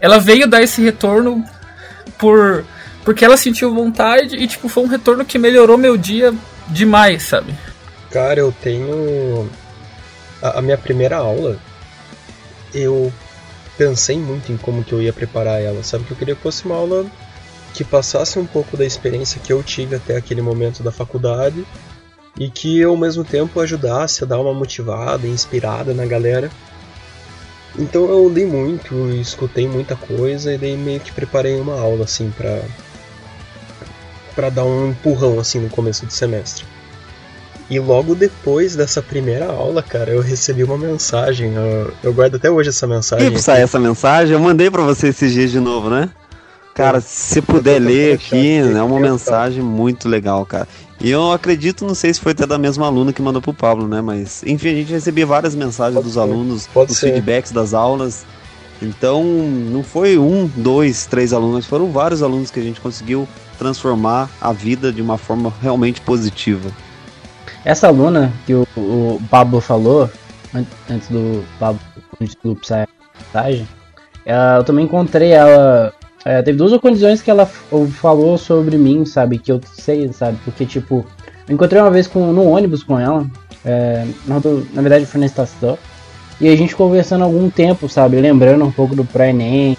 [0.00, 1.44] ela veio dar esse retorno
[2.18, 2.64] por
[3.04, 6.34] porque ela sentiu vontade e tipo foi um retorno que melhorou meu dia
[6.68, 7.54] demais, sabe?
[8.10, 9.48] Cara, eu tenho
[10.42, 11.58] a, a minha primeira aula
[12.74, 13.12] eu
[13.76, 16.64] pensei muito em como que eu ia preparar ela, sabe que eu queria que fosse
[16.64, 17.06] uma aula
[17.72, 21.64] que passasse um pouco da experiência que eu tive até aquele momento da faculdade
[22.38, 26.50] e que ao mesmo tempo ajudasse a dar uma motivada, inspirada na galera
[27.76, 32.32] então eu li muito, escutei muita coisa e daí meio que preparei uma aula assim
[32.36, 32.62] para
[34.34, 36.64] para dar um empurrão assim no começo do semestre.
[37.70, 41.54] E logo depois dessa primeira aula, cara, eu recebi uma mensagem.
[41.54, 43.26] Eu, eu guardo até hoje essa mensagem.
[43.26, 44.32] Tipo, sai essa mensagem?
[44.32, 46.08] Eu mandei para você esses dias de novo, né?
[46.74, 50.68] Cara, se puder ler aqui, é uma mensagem muito legal, cara.
[51.00, 53.86] E eu acredito, não sei se foi até da mesma aluna que mandou pro Pablo,
[53.86, 54.00] né?
[54.00, 56.20] Mas, enfim, a gente recebia várias mensagens Pode dos ser.
[56.20, 57.12] alunos, Pode dos ser.
[57.12, 58.26] feedbacks das aulas.
[58.82, 64.30] Então, não foi um, dois, três alunos, foram vários alunos que a gente conseguiu transformar
[64.40, 66.70] a vida de uma forma realmente positiva.
[67.64, 70.08] Essa aluna que o, o Pablo falou,
[70.54, 71.80] antes do Pablo,
[72.20, 72.56] antes do
[73.34, 73.68] mensagem,
[74.24, 75.92] eu também encontrei ela
[76.24, 79.38] é, teve duas ocasiões que ela falou sobre mim, sabe?
[79.38, 80.38] Que eu sei, sabe?
[80.44, 81.04] Porque, tipo,
[81.48, 83.26] eu encontrei uma vez com, no ônibus com ela.
[83.64, 85.78] É, na verdade, foi na estação.
[86.40, 88.20] E a gente conversando algum tempo, sabe?
[88.20, 89.76] Lembrando um pouco do pré-ENEM.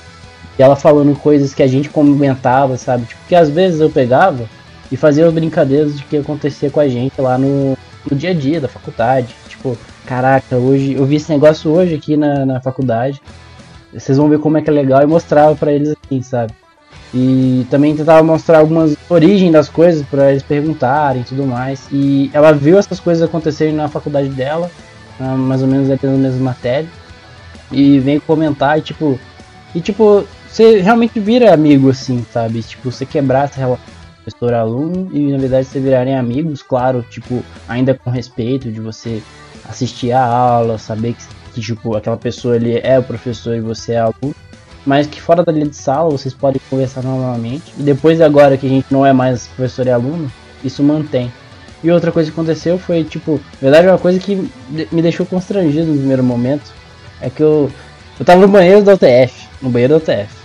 [0.58, 3.06] E ela falando coisas que a gente comentava, sabe?
[3.06, 4.46] Tipo, que às vezes eu pegava
[4.92, 7.78] e fazia as brincadeiras de que acontecia com a gente lá no,
[8.10, 9.36] no dia a dia da faculdade.
[9.48, 13.22] Tipo, caraca, hoje eu vi esse negócio hoje aqui na, na faculdade
[13.94, 16.54] vocês vão ver como é que é legal e mostrava para eles assim, sabe?
[17.14, 21.88] E também tentava mostrar algumas origens das coisas para eles perguntarem e tudo mais.
[21.92, 24.70] E ela viu essas coisas acontecerem na faculdade dela,
[25.20, 26.88] mais ou menos até na mesma matéria.
[27.72, 29.20] E vem comentar e tipo.
[29.74, 32.62] E tipo, você realmente vira amigo assim, sabe?
[32.62, 34.00] Tipo, você quebrar essa relação
[34.30, 39.22] professor-aluno e na verdade você virarem amigos, claro, tipo, ainda com respeito de você
[39.68, 41.24] assistir a aula, saber que
[41.60, 44.36] que tipo, aquela pessoa ali é o professor e você é aluno,
[44.86, 47.74] mas que fora da linha de sala vocês podem conversar normalmente.
[47.78, 50.32] E depois agora que a gente não é mais professor e aluno,
[50.64, 51.32] isso mantém.
[51.84, 54.50] E outra coisa que aconteceu foi, tipo, na verdade uma coisa que
[54.92, 56.72] me deixou constrangido no primeiro momento,
[57.22, 57.72] é que eu,
[58.20, 60.40] eu tava no banheiro da UTF, no banheiro da UTF.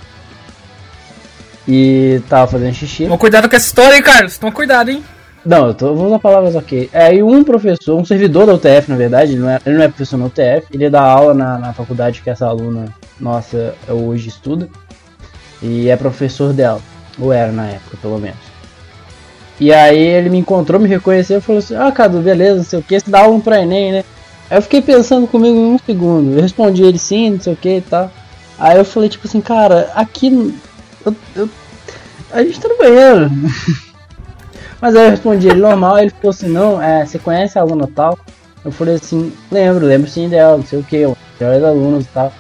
[1.66, 3.04] E tava fazendo xixi.
[3.04, 4.36] Toma cuidado com essa história, hein, Carlos?
[4.36, 5.02] Toma cuidado, hein?
[5.44, 6.88] Não, eu tô, vou usar palavras ok.
[6.92, 9.84] É, e um professor, um servidor da UTF, na verdade, ele não é, ele não
[9.84, 12.86] é professor na UTF, ele dá aula na, na faculdade que essa aluna
[13.20, 14.68] nossa hoje estuda.
[15.62, 16.80] E é professor dela.
[17.18, 18.38] Ou era na época, pelo menos.
[19.60, 22.78] E aí ele me encontrou, me reconheceu e falou assim, ah, Cadu, beleza, não sei
[22.78, 24.04] o que, você dá aula pra Enem, né?
[24.50, 26.34] Aí eu fiquei pensando comigo um segundo.
[26.34, 28.10] Eu respondi ele sim, não sei o que e tal.
[28.58, 30.54] Aí eu falei, tipo assim, cara, aqui.
[31.04, 31.48] Eu, eu,
[32.32, 33.30] a gente tá no banheiro.
[34.80, 37.88] Mas aí eu respondi ele normal, ele falou assim, não, é, você conhece a aluna
[37.94, 38.18] tal?
[38.64, 41.06] Eu falei assim, lembro, lembro sim dela, não sei o que,
[41.38, 42.32] melhores alunos e tal.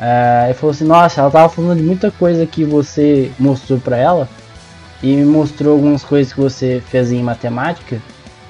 [0.00, 3.96] É, ele falou assim, nossa, ela tava falando de muita coisa que você mostrou pra
[3.96, 4.28] ela
[5.02, 8.00] e me mostrou algumas coisas que você fez em matemática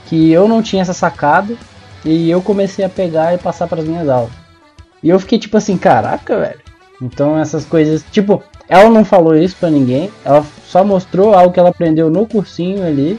[0.06, 1.56] que eu não tinha essa sacada,
[2.04, 4.30] e eu comecei a pegar e passar para as minhas aulas.
[5.02, 6.60] E eu fiquei tipo assim, caraca, velho.
[7.00, 11.60] Então essas coisas, tipo, ela não falou isso para ninguém, ela só mostrou algo que
[11.60, 13.18] ela aprendeu no cursinho ali.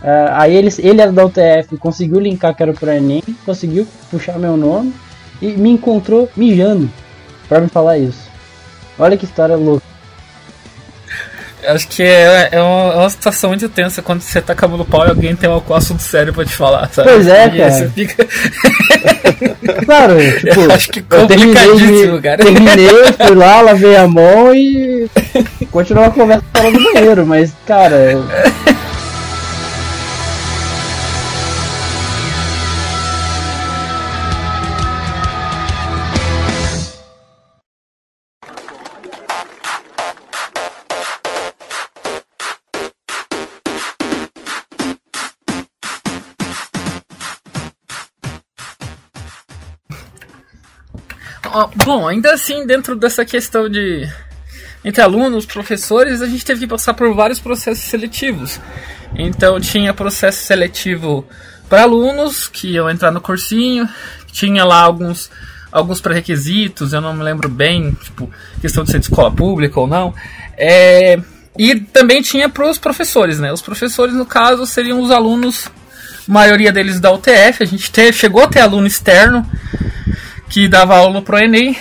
[0.00, 4.38] Uh, aí ele, ele era da UTF, conseguiu linkar que era pro Enem, conseguiu puxar
[4.38, 4.92] meu nome
[5.40, 6.90] e me encontrou mijando
[7.48, 8.30] para me falar isso.
[8.98, 9.92] Olha que história louca.
[11.64, 15.06] Acho que é, é, uma, é, uma, situação muito tensa quando você tá cabelo pau
[15.06, 17.08] e alguém tem um assunto sério pra te falar, sabe?
[17.08, 17.70] Pois é, cara.
[17.70, 18.26] Você fica...
[19.84, 22.38] claro, tipo, eu acho que complicadíssimo, cara.
[22.38, 22.88] Terminei,
[23.26, 25.08] fui lá, lavei a mão e
[25.70, 28.22] continuou a conversa fora do banheiro, mas, cara.
[51.84, 54.08] Bom, ainda assim, dentro dessa questão de
[54.84, 58.60] entre alunos, professores, a gente teve que passar por vários processos seletivos.
[59.14, 61.24] Então tinha processo seletivo
[61.68, 63.88] para alunos que iam entrar no cursinho,
[64.32, 65.30] tinha lá alguns
[65.70, 69.86] alguns pré-requisitos, eu não me lembro bem, tipo, questão de ser de escola pública ou
[69.86, 70.14] não.
[70.54, 71.18] É,
[71.58, 73.50] e também tinha para os professores, né?
[73.50, 75.68] Os professores, no caso, seriam os alunos,
[76.28, 79.48] maioria deles da UTF, a gente teve, chegou a ter aluno externo,
[80.52, 81.74] que dava aula pro Enem.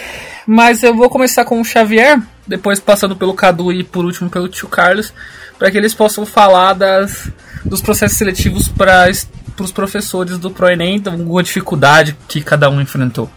[0.47, 4.47] Mas eu vou começar com o Xavier, depois passando pelo Cadu e por último pelo
[4.47, 5.13] tio Carlos,
[5.59, 7.29] para que eles possam falar das,
[7.63, 9.11] dos processos seletivos para
[9.59, 13.29] os professores do ProEnem, alguma dificuldade que cada um enfrentou.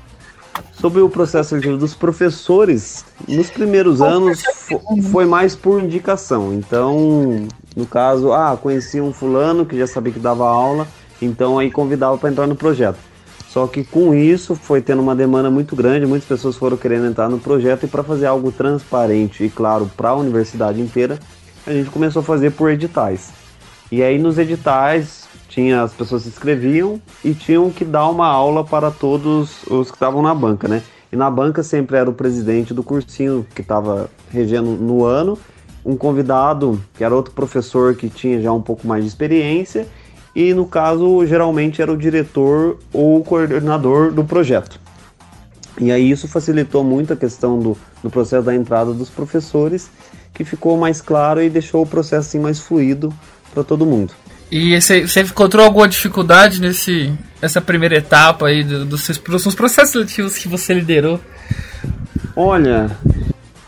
[0.80, 4.42] Sobre o processo seletivo dos professores, nos primeiros anos
[5.10, 6.54] foi mais por indicação.
[6.54, 10.86] Então, no caso, ah, conhecia um fulano que já sabia que dava aula,
[11.20, 13.13] então aí convidava para entrar no projeto.
[13.54, 17.28] Só que com isso foi tendo uma demanda muito grande, muitas pessoas foram querendo entrar
[17.28, 21.20] no projeto e para fazer algo transparente e claro para a universidade inteira,
[21.64, 23.30] a gente começou a fazer por editais.
[23.92, 28.64] E aí nos editais tinha as pessoas se inscreviam e tinham que dar uma aula
[28.64, 30.82] para todos os que estavam na banca, né?
[31.12, 35.38] E na banca sempre era o presidente do cursinho que estava regendo no ano,
[35.86, 39.86] um convidado que era outro professor que tinha já um pouco mais de experiência
[40.34, 44.80] e no caso geralmente era o diretor ou o coordenador do projeto.
[45.78, 49.90] E aí isso facilitou muito a questão do, do processo da entrada dos professores,
[50.32, 53.12] que ficou mais claro e deixou o processo assim, mais fluido
[53.52, 54.12] para todo mundo.
[54.50, 59.90] E você, você encontrou alguma dificuldade nesse essa primeira etapa aí dos, dos seus processos
[59.90, 61.20] seletivos que você liderou?
[62.36, 62.96] Olha,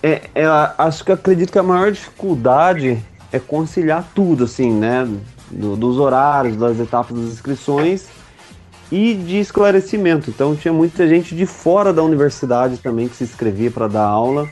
[0.02, 0.44] é, é,
[0.78, 3.02] acho que acredito que a maior dificuldade
[3.32, 5.06] é conciliar tudo, assim, né?
[5.50, 8.06] Do, dos horários, das etapas das inscrições
[8.90, 10.30] e de esclarecimento.
[10.30, 14.48] Então tinha muita gente de fora da universidade também que se inscrevia para dar aula.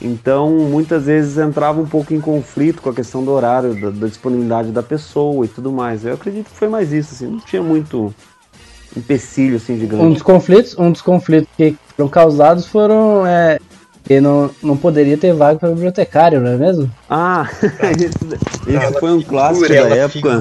[0.00, 4.06] Então muitas vezes entrava um pouco em conflito com a questão do horário, da, da,
[4.06, 6.04] disponibilidade da pessoa e tudo mais.
[6.04, 8.12] Eu acredito que foi mais isso, assim, não tinha muito
[8.96, 10.02] empecilho assim gigante.
[10.02, 13.58] Um dos conflitos, um dos conflitos que foram causados foram é,
[14.02, 16.90] porque não, não poderia ter vaga para bibliotecário, não é mesmo?
[17.08, 17.48] Ah,
[17.96, 20.40] esse, foi um clássico da época.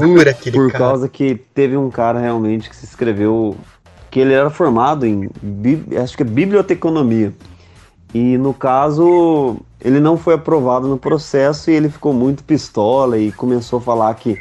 [0.52, 0.84] por cara.
[0.84, 3.56] causa que teve um cara realmente que se inscreveu,
[4.10, 5.30] que ele era formado em,
[6.02, 7.32] acho que é biblioteconomia.
[8.14, 13.32] E no caso, ele não foi aprovado no processo e ele ficou muito pistola e
[13.32, 14.40] começou a falar que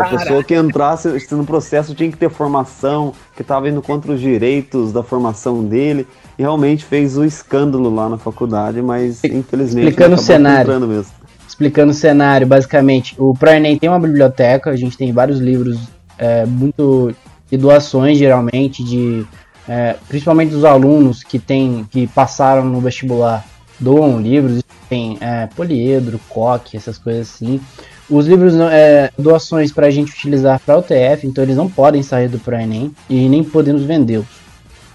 [0.00, 4.20] a pessoa que entrasse no processo tinha que ter formação, que estava indo contra os
[4.20, 6.06] direitos da formação dele
[6.38, 10.80] e realmente fez o escândalo lá na faculdade, mas infelizmente explicando o cenário.
[10.80, 11.12] Mesmo.
[11.46, 15.78] Explicando o cenário, basicamente, o ProEnem tem uma biblioteca, a gente tem vários livros
[16.18, 17.14] é, muito
[17.50, 19.24] de doações geralmente de
[19.68, 23.44] é, principalmente dos alunos que tem que passaram no vestibular
[23.78, 27.60] doam livros, tem é, poliedro, coque, essas coisas assim.
[28.08, 32.02] Os livros é, doações para a gente utilizar para o TF, então eles não podem
[32.02, 34.26] sair do ProEnem e nem podemos vendê-los,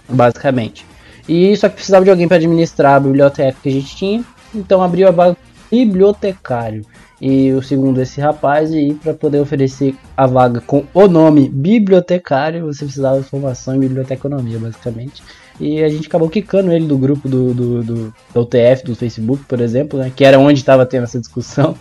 [0.07, 0.85] basicamente.
[1.27, 4.23] E só que precisava de alguém para administrar a biblioteca que a gente tinha.
[4.55, 5.37] Então abriu a vaga
[5.69, 6.85] bibliotecário.
[7.19, 12.65] E o segundo esse rapaz, e para poder oferecer a vaga com o nome bibliotecário,
[12.65, 15.21] você precisava de formação em biblioteconomia, basicamente.
[15.59, 19.43] E a gente acabou quicando ele do grupo do, do, do, do UTF, do Facebook,
[19.45, 21.75] por exemplo, né, que era onde estava tendo essa discussão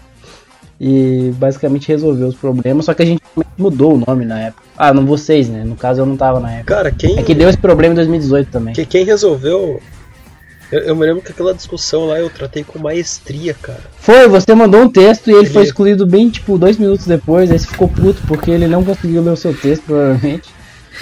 [0.80, 3.20] e basicamente resolveu os problemas, só que a gente
[3.58, 4.62] mudou o nome na época.
[4.78, 5.62] Ah, não vocês, né?
[5.62, 6.74] No caso eu não tava na época.
[6.74, 7.18] Cara, quem.
[7.18, 8.72] É que deu esse problema em 2018 também.
[8.72, 9.78] Que, quem resolveu.
[10.72, 13.82] Eu, eu, me lembro que aquela discussão lá eu tratei com maestria, cara.
[13.98, 15.50] Foi, você mandou um texto e ele, ele...
[15.50, 19.20] foi excluído bem, tipo, dois minutos depois, aí você ficou puto porque ele não conseguiu
[19.20, 20.48] ler o seu texto, provavelmente.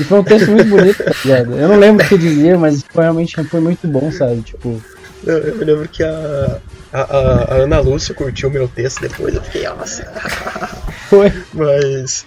[0.00, 1.54] E foi um texto muito bonito, tá ligado?
[1.54, 4.40] Eu não lembro o que dizia, mas foi realmente foi muito bom, sabe?
[4.40, 4.80] Tipo.
[5.24, 6.60] Eu, eu me lembro que a,
[6.92, 10.04] a, a, Ana Lúcia curtiu meu texto depois, eu fiquei, nossa.
[11.08, 11.32] Foi.
[11.52, 12.26] Mas.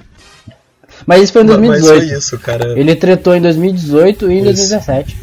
[1.06, 1.94] Mas isso foi em 2018.
[1.94, 2.80] Mas foi isso, cara.
[2.80, 5.18] Ele tretou em 2018 e em 2017.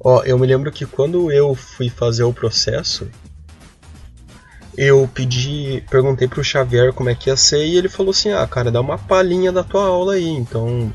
[0.00, 3.08] Ó, eu me lembro que quando eu fui fazer o processo,
[4.76, 8.46] eu pedi, perguntei pro Xavier como é que ia ser e ele falou assim: "Ah,
[8.46, 10.92] cara, dá uma palhinha da tua aula aí, então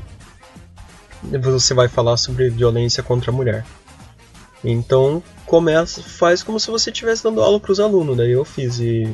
[1.22, 3.64] você vai falar sobre violência contra a mulher".
[4.62, 8.78] Então, começa, faz como se você estivesse dando aula para os alunos, daí eu fiz
[8.78, 9.08] e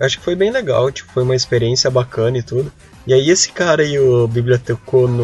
[0.00, 2.72] acho que foi bem legal, tipo, foi uma experiência bacana e tudo.
[3.06, 5.22] E aí esse cara aí, o bibliotecono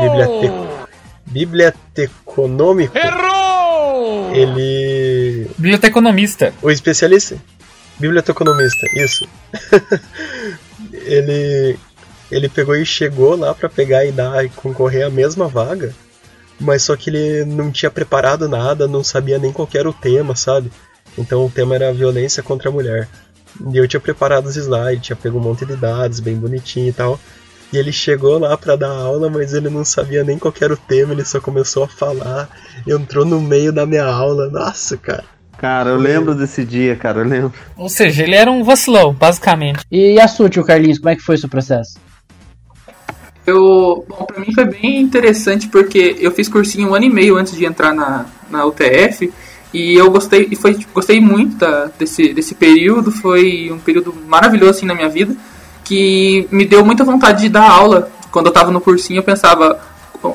[0.00, 0.88] biblioteco
[1.26, 4.34] biblioteconômico, Errou!
[4.34, 6.52] ele biblioteconomista.
[6.62, 7.36] O especialista
[7.98, 9.28] biblioteconomista, isso.
[10.92, 11.78] ele
[12.30, 15.94] ele pegou e chegou lá para pegar e dar e concorrer à mesma vaga
[16.60, 20.34] mas só que ele não tinha preparado nada, não sabia nem qual era o tema,
[20.34, 20.70] sabe?
[21.16, 23.08] Então o tema era violência contra a mulher.
[23.72, 26.92] E eu tinha preparado os slides, tinha pego um monte de dados bem bonitinho e
[26.92, 27.18] tal.
[27.72, 30.76] E ele chegou lá para dar aula, mas ele não sabia nem qual era o
[30.76, 32.48] tema, ele só começou a falar,
[32.86, 34.48] entrou no meio da minha aula.
[34.48, 35.24] Nossa, cara.
[35.58, 37.52] Cara, eu lembro desse dia, cara, eu lembro.
[37.76, 39.80] Ou seja, ele era um vacilão, basicamente.
[39.90, 41.98] E a sua, tio Carlinhos, como é que foi o seu processo?
[43.48, 47.34] Eu, bom, pra mim foi bem interessante porque eu fiz cursinho um ano e meio
[47.36, 49.32] antes de entrar na, na UTF
[49.72, 54.72] e eu gostei e foi gostei muito da, desse, desse período, foi um período maravilhoso
[54.72, 55.34] assim na minha vida
[55.82, 58.10] que me deu muita vontade de dar aula.
[58.30, 59.80] Quando eu tava no cursinho, eu pensava,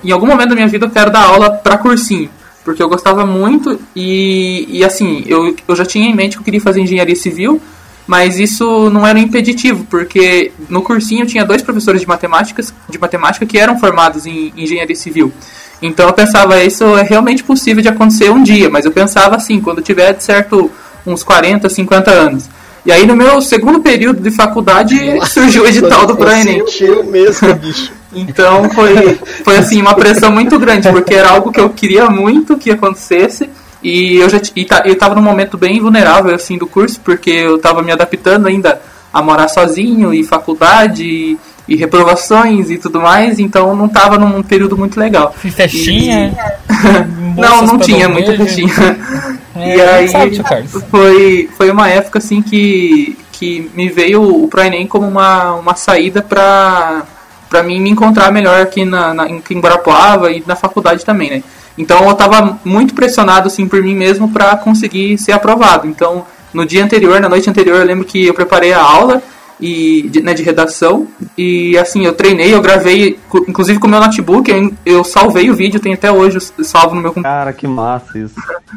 [0.03, 2.31] em algum momento da minha vida eu quero dar aula para cursinho,
[2.65, 6.45] porque eu gostava muito e, e assim, eu, eu já tinha em mente que eu
[6.45, 7.61] queria fazer engenharia civil,
[8.05, 13.45] mas isso não era impeditivo, porque no cursinho tinha dois professores de matemática, de matemática
[13.45, 15.31] que eram formados em engenharia civil.
[15.81, 19.59] Então eu pensava, isso é realmente possível de acontecer um dia, mas eu pensava assim,
[19.59, 20.71] quando tiver de certo
[21.05, 22.49] uns 40, 50 anos.
[22.85, 26.63] E aí no meu segundo período de faculdade surgiu o edital do ProEnem.
[27.03, 27.93] mesmo, bicho.
[28.13, 32.57] então foi, foi assim, uma pressão muito grande, porque era algo que eu queria muito
[32.57, 33.49] que acontecesse.
[33.83, 37.29] E eu já e tá, eu tava num momento bem vulnerável assim do curso, porque
[37.29, 38.81] eu tava me adaptando ainda
[39.13, 44.41] a morar sozinho e faculdade e, e reprovações e tudo mais, então não tava num
[44.41, 45.33] período muito legal.
[45.33, 46.33] Festinha?
[46.69, 47.39] E...
[47.39, 48.73] não, não tinha muita festinha.
[49.55, 49.81] É, e
[50.15, 50.41] aí
[50.89, 56.23] foi, foi uma época assim que, que me veio o ProEnem como uma, uma saída
[56.23, 57.03] para
[57.53, 61.43] para mim me encontrar melhor aqui na, na, em Guarapuava e na faculdade também, né?
[61.77, 65.87] Então eu estava muito pressionado assim por mim mesmo para conseguir ser aprovado.
[65.87, 69.21] Então no dia anterior, na noite anterior, eu lembro que eu preparei a aula
[69.61, 73.99] e de, né, de redação e assim eu treinei, eu gravei, inclusive com o meu
[73.99, 77.37] notebook, eu, eu salvei o vídeo, tem até hoje salvo no meu computador.
[77.37, 78.33] Cara, que massa isso.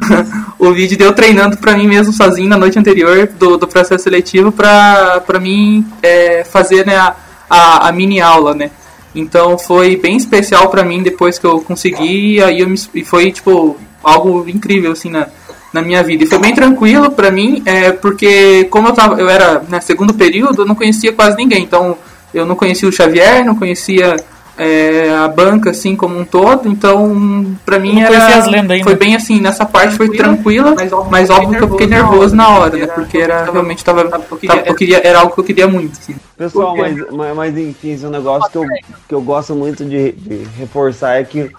[0.59, 4.51] o vídeo deu treinando para mim mesmo sozinho na noite anterior do, do processo seletivo
[4.51, 7.15] para para mim é, fazer né, a,
[7.49, 8.71] a, a mini aula, né?
[9.15, 13.03] Então foi bem especial para mim depois que eu consegui, e aí eu me, e
[13.03, 15.27] foi tipo algo incrível assim na,
[15.73, 16.23] na minha vida.
[16.23, 20.13] E foi bem tranquilo para mim, é, porque como eu tava, eu era né, segundo
[20.13, 21.63] período, eu não conhecia quase ninguém.
[21.63, 21.97] Então
[22.33, 24.15] eu não conhecia o Xavier, não conhecia
[24.57, 28.43] é, a banca assim como um todo, então pra mim era,
[28.83, 30.75] foi bem assim, nessa parte foi tranquila,
[31.09, 34.25] mas óbvio que eu fiquei nervoso na hora, né, porque era realmente tava, tava,
[34.65, 35.99] eu queria, era algo que eu queria muito.
[35.99, 36.15] Assim.
[36.35, 36.95] Pessoal, mas,
[37.35, 38.65] mas enfim, um negócio que eu,
[39.07, 41.51] que eu gosto muito de, de reforçar é que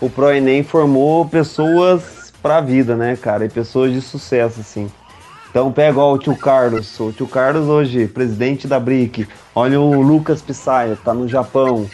[0.00, 4.90] o ProEnem formou pessoas pra vida, né, cara, e pessoas de sucesso, assim.
[5.50, 10.02] Então pega ó, o tio Carlos, o tio Carlos hoje, presidente da BRIC, olha o
[10.02, 11.88] Lucas Pisaia, tá no Japão,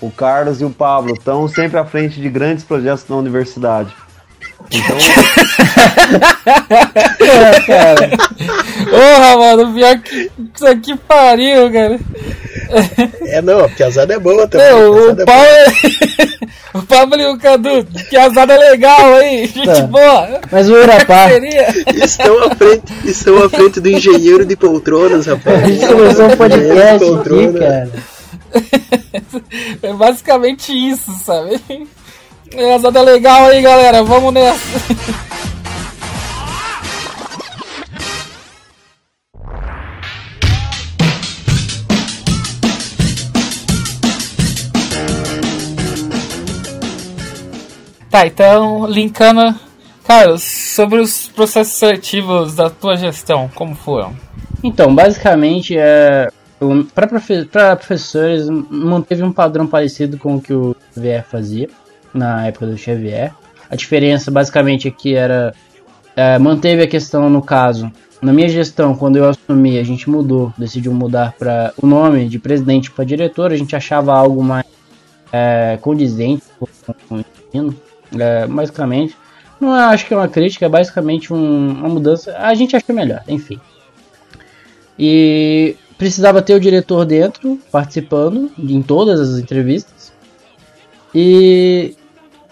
[0.00, 3.94] o Carlos e o Pablo estão sempre à frente de grandes projetos na universidade.
[4.70, 4.96] Então.
[7.20, 8.10] é, cara.
[8.90, 12.00] Porra, mano, pior que isso aqui pariu, cara.
[13.26, 14.68] É, não, a piazada é boa também.
[14.68, 15.66] Não, o, é Paulo é...
[16.74, 19.82] o Pablo e o Cadu, piazada é legal aí, gente tá.
[19.82, 20.40] boa.
[20.50, 21.28] Mas o Urapá.
[21.94, 25.62] estão, à frente, estão à frente do engenheiro de poltronas, rapaz.
[25.62, 27.90] A gente começou um podcast aqui, cara
[29.82, 31.60] é basicamente isso, sabe?
[32.52, 34.02] Engraçado é legal aí, galera.
[34.02, 34.60] Vamos nessa.
[48.16, 49.54] Tá, então, linkando.
[50.06, 54.16] Carlos, sobre os processos seletivos da tua gestão, como foram?
[54.64, 56.30] Então, basicamente, é,
[56.94, 61.68] para profe professores, manteve um padrão parecido com o que o Xavier fazia
[62.14, 63.32] na época do Xavier.
[63.70, 65.52] A diferença basicamente é que era
[66.16, 67.92] é, manteve a questão no caso.
[68.22, 72.38] Na minha gestão, quando eu assumi, a gente mudou, decidiu mudar para o nome de
[72.38, 73.52] presidente para diretor.
[73.52, 74.64] A gente achava algo mais
[75.30, 77.76] é, condizente com o ensino,
[78.18, 79.14] é, basicamente.
[79.60, 82.34] Não acho que é uma crítica, é basicamente um, uma mudança.
[82.38, 83.60] A gente acha melhor, enfim.
[84.98, 90.12] E precisava ter o diretor dentro, participando em todas as entrevistas.
[91.14, 91.96] E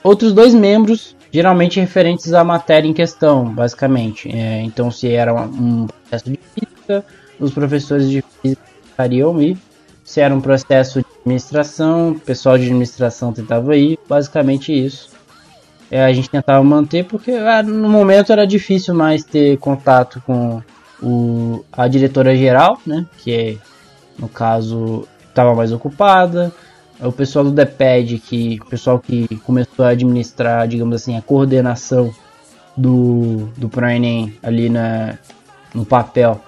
[0.02, 4.28] outros dois membros, geralmente referentes à matéria em questão, basicamente.
[4.34, 7.04] É, então, se era um processo de física,
[7.38, 9.56] os professores de física estariam ir.
[10.02, 13.98] Se era um processo de administração, o pessoal de administração tentava ir.
[14.08, 15.10] Basicamente isso.
[15.90, 20.62] É, a gente tentava manter porque ah, no momento era difícil mais ter contato com
[21.04, 23.06] o, a diretora geral, né?
[23.18, 23.56] Que é,
[24.18, 26.52] no caso estava mais ocupada.
[27.00, 32.14] O pessoal do DEPED, que o pessoal que começou a administrar, digamos assim, a coordenação
[32.76, 35.18] do, do ProEnem ali na,
[35.74, 36.40] no papel,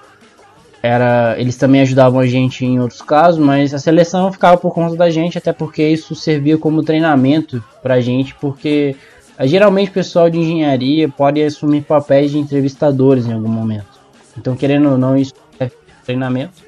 [0.81, 4.95] era eles também ajudavam a gente em outros casos, mas a seleção ficava por conta
[4.95, 8.95] da gente, até porque isso servia como treinamento pra gente, porque
[9.41, 13.96] geralmente o pessoal de engenharia pode assumir papéis de entrevistadores em algum momento.
[14.37, 15.69] Então, querendo ou não, isso é
[16.05, 16.61] treinamento.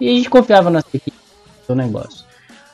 [0.00, 1.20] E a gente confiava nas equipes
[1.66, 2.24] do negócio.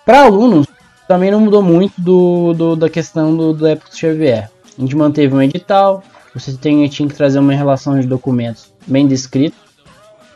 [0.04, 0.66] Para alunos,
[1.06, 4.50] também não mudou muito do, do da questão do, do época Xavier.
[4.76, 6.02] A gente manteve um edital,
[6.34, 9.56] você tem, tinha que trazer uma relação de documentos bem descrita,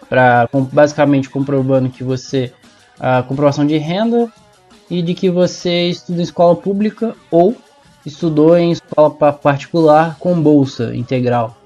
[0.09, 2.53] para basicamente comprovando que você
[2.99, 4.31] a comprovação de renda
[4.89, 7.57] e de que você estuda em escola pública ou
[8.05, 11.57] estudou em escola particular com bolsa integral.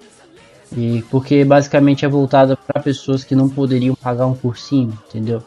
[0.77, 5.43] E porque basicamente é voltada para pessoas que não poderiam pagar um cursinho, entendeu?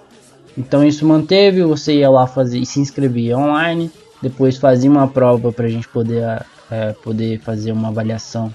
[0.57, 3.89] Então isso manteve, você ia lá fazer e se inscrevia online,
[4.21, 8.53] depois fazia uma prova para a gente poder, é, poder fazer uma avaliação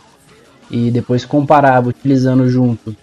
[0.71, 2.95] e depois comparava utilizando junto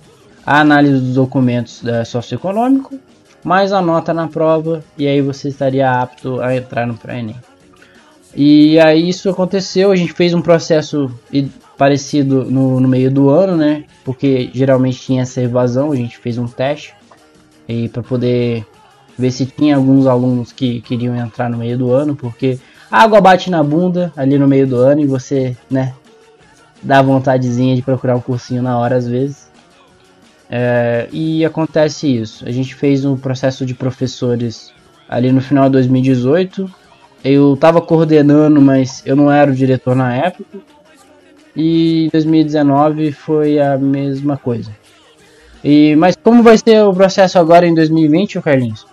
[0.45, 2.99] a análise dos documentos é, socioeconômico
[3.45, 7.35] mais a nota na prova e aí você estaria apto a entrar no pré-ENEM.
[8.35, 11.11] E aí isso aconteceu, a gente fez um processo
[11.77, 13.85] parecido no, no meio do ano, né?
[14.03, 16.93] Porque geralmente tinha essa evasão, a gente fez um teste
[17.67, 18.65] e para poder
[19.17, 22.59] ver se tinha alguns alunos que queriam entrar no meio do ano, porque
[22.91, 25.93] a água bate na bunda ali no meio do ano e você, né,
[26.83, 29.49] dá vontadezinha de procurar um cursinho na hora às vezes.
[30.49, 32.47] É, e acontece isso.
[32.47, 34.71] A gente fez um processo de professores
[35.09, 36.69] ali no final de 2018
[37.25, 40.59] eu estava coordenando, mas eu não era o diretor na época.
[41.55, 44.71] E 2019 foi a mesma coisa.
[45.63, 48.85] E, mas como vai ser o processo agora em 2020, Carlinhos?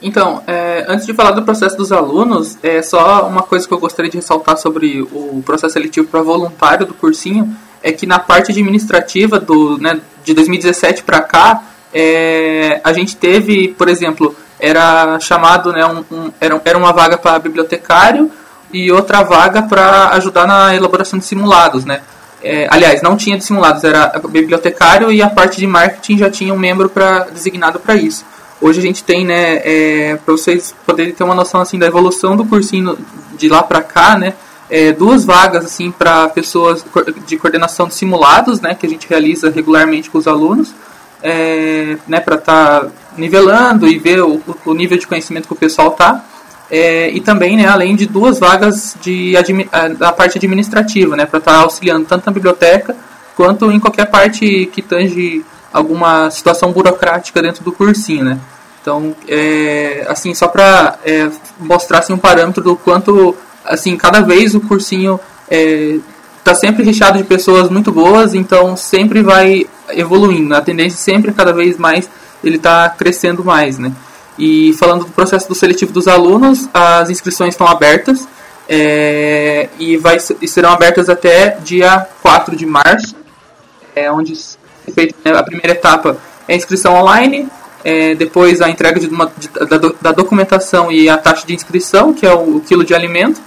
[0.00, 3.78] Então, é, antes de falar do processo dos alunos, é só uma coisa que eu
[3.78, 8.50] gostaria de ressaltar sobre o processo seletivo para voluntário do cursinho, é que na parte
[8.50, 11.62] administrativa do, né, de 2017 para cá,
[11.94, 17.16] é, a gente teve, por exemplo, era chamado, né, um, um, era, era uma vaga
[17.16, 18.30] para bibliotecário
[18.72, 22.00] e outra vaga para ajudar na elaboração de simulados, né.
[22.42, 26.52] É, aliás, não tinha de simulados, era bibliotecário e a parte de marketing já tinha
[26.52, 28.24] um membro pra, designado para isso.
[28.60, 32.36] Hoje a gente tem, né, é, para vocês poderem ter uma noção assim da evolução
[32.36, 32.98] do cursinho
[33.36, 34.34] de lá para cá, né,
[34.70, 36.84] é, duas vagas assim para pessoas
[37.26, 40.72] de coordenação de simulados, né, que a gente realiza regularmente com os alunos,
[41.22, 45.56] é, né, para estar tá nivelando e ver o, o, nível de conhecimento que o
[45.56, 46.24] pessoal tá.
[46.74, 49.34] É, e também, né, além de duas vagas de
[49.98, 52.96] da parte administrativa, né, para estar tá auxiliando tanto na biblioteca
[53.36, 58.40] quanto em qualquer parte que tange alguma situação burocrática dentro do cursinho, né.
[58.80, 61.28] Então, é, assim, só para é,
[61.60, 67.18] mostrar assim, um parâmetro do quanto, assim, cada vez o cursinho está é, sempre recheado
[67.18, 70.54] de pessoas muito boas, então sempre vai evoluindo.
[70.54, 72.08] A tendência sempre cada vez mais
[72.42, 73.92] ele está crescendo mais, né?
[74.44, 78.26] E falando do processo do seletivo dos alunos, as inscrições estão abertas
[78.68, 83.14] é, e, vai, e serão abertas até dia 4 de março,
[83.94, 84.34] é, onde
[84.92, 86.16] feita né, a primeira etapa
[86.48, 87.48] é a inscrição online,
[87.84, 92.12] é, depois a entrega de uma, de, da, da, documentação e a taxa de inscrição,
[92.12, 93.40] que é o, o quilo de alimento.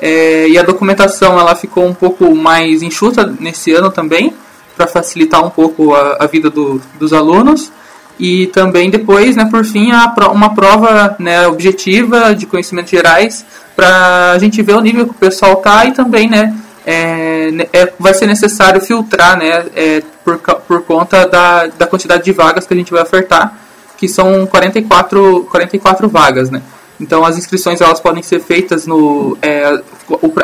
[0.00, 4.32] É, e a documentação ela ficou um pouco mais enxuta nesse ano também,
[4.76, 7.72] para facilitar um pouco a, a vida do, dos alunos.
[8.18, 9.90] E também depois, né, por fim,
[10.32, 13.44] uma prova né, objetiva de conhecimentos gerais
[13.74, 16.54] para a gente ver o nível que o pessoal tá e também, né,
[16.86, 22.32] é, é, vai ser necessário filtrar, né, é, por, por conta da, da quantidade de
[22.32, 23.52] vagas que a gente vai ofertar.
[23.98, 26.62] que são 44, 44 vagas, né?
[27.00, 29.82] Então as inscrições elas podem ser feitas no é,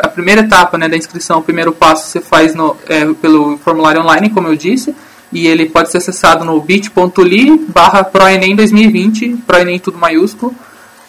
[0.01, 4.01] a primeira etapa né, da inscrição, o primeiro passo você faz no, é, pelo formulário
[4.01, 4.95] online, como eu disse,
[5.33, 10.55] e ele pode ser acessado no bit.ly barra ProEnem 2020, ProEnem tudo maiúsculo.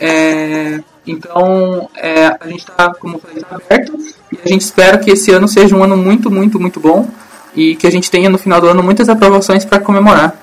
[0.01, 3.97] É, então é, a gente está, como eu falei, tá aberto
[4.33, 7.09] e a gente espera que esse ano seja um ano muito, muito, muito bom
[7.55, 10.35] e que a gente tenha no final do ano muitas aprovações para comemorar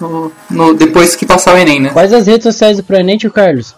[0.00, 1.90] no, no, depois que passar o Enem, né?
[1.90, 3.74] Quais as redes sociais do ProEnem, tio Carlos?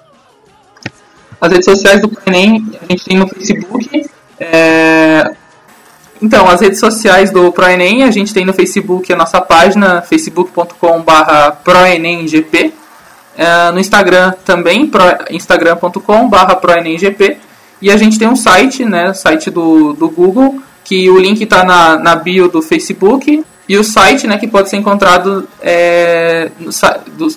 [1.41, 4.07] As redes sociais do ProEnem a gente tem no Facebook.
[4.39, 5.35] É...
[6.23, 11.13] Então, as redes sociais do ProEnem, a gente tem no Facebook a nossa página, facebook.com.br
[11.65, 12.75] proenemgp.
[13.37, 17.39] É, no Instagram também, pro, instagram.com.br proenemgp.
[17.81, 21.65] E a gente tem um site, né, site do, do Google, que o link está
[21.65, 23.43] na, na bio do Facebook.
[23.67, 26.51] E o site, né, que pode ser encontrado é,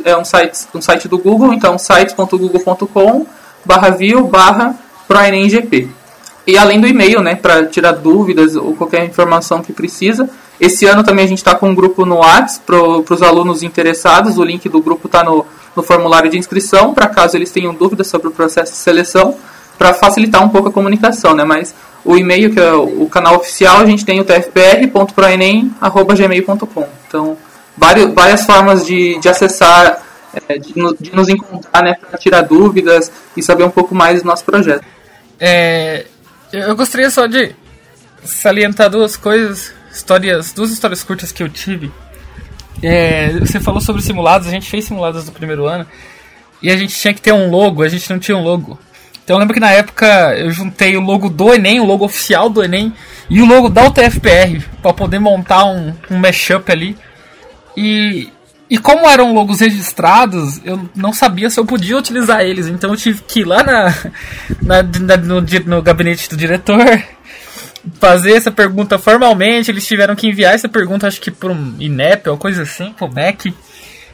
[0.04, 3.26] é um, site, um site do Google, então sites.google.com
[3.64, 3.96] barra
[4.30, 4.76] barra
[5.08, 6.03] ProEnemGP.
[6.46, 10.30] E além do e-mail, né, para tirar dúvidas ou qualquer informação que precisa.
[10.60, 14.38] Esse ano também a gente está com um grupo no WhatsApp para os alunos interessados.
[14.38, 18.08] O link do grupo está no, no formulário de inscrição, para caso eles tenham dúvidas
[18.08, 19.36] sobre o processo de seleção,
[19.78, 21.44] para facilitar um pouco a comunicação, né?
[21.44, 21.74] Mas
[22.06, 26.88] o e-mail, que é o canal oficial, a gente tem o tfpr.proenem.gmail.com.
[27.08, 27.38] Então,
[27.78, 30.04] várias, várias formas de, de acessar
[30.48, 34.28] é, de, de, nos encontrar, né, para tirar dúvidas e saber um pouco mais do
[34.28, 34.84] nosso projeto.
[35.40, 36.06] É,
[36.54, 37.56] eu gostaria só de
[38.24, 41.92] salientar duas coisas, histórias, duas histórias curtas que eu tive.
[42.82, 45.86] É, você falou sobre simulados, a gente fez simulados do primeiro ano
[46.62, 48.78] e a gente tinha que ter um logo, a gente não tinha um logo.
[49.24, 50.06] Então eu lembro que na época
[50.38, 52.94] eu juntei o logo do Enem, o logo oficial do Enem
[53.30, 56.98] e o logo da UTFPR para poder montar um, um mashup ali.
[57.76, 58.33] E
[58.74, 62.66] e como eram logos registrados, eu não sabia se eu podia utilizar eles.
[62.66, 63.96] Então eu tive que ir lá na,
[64.64, 66.84] na, na no, no, gabinete do diretor
[68.02, 69.70] fazer essa pergunta formalmente.
[69.70, 73.08] Eles tiveram que enviar essa pergunta, acho que por um INEP ou coisa assim, pro
[73.08, 73.54] MEC.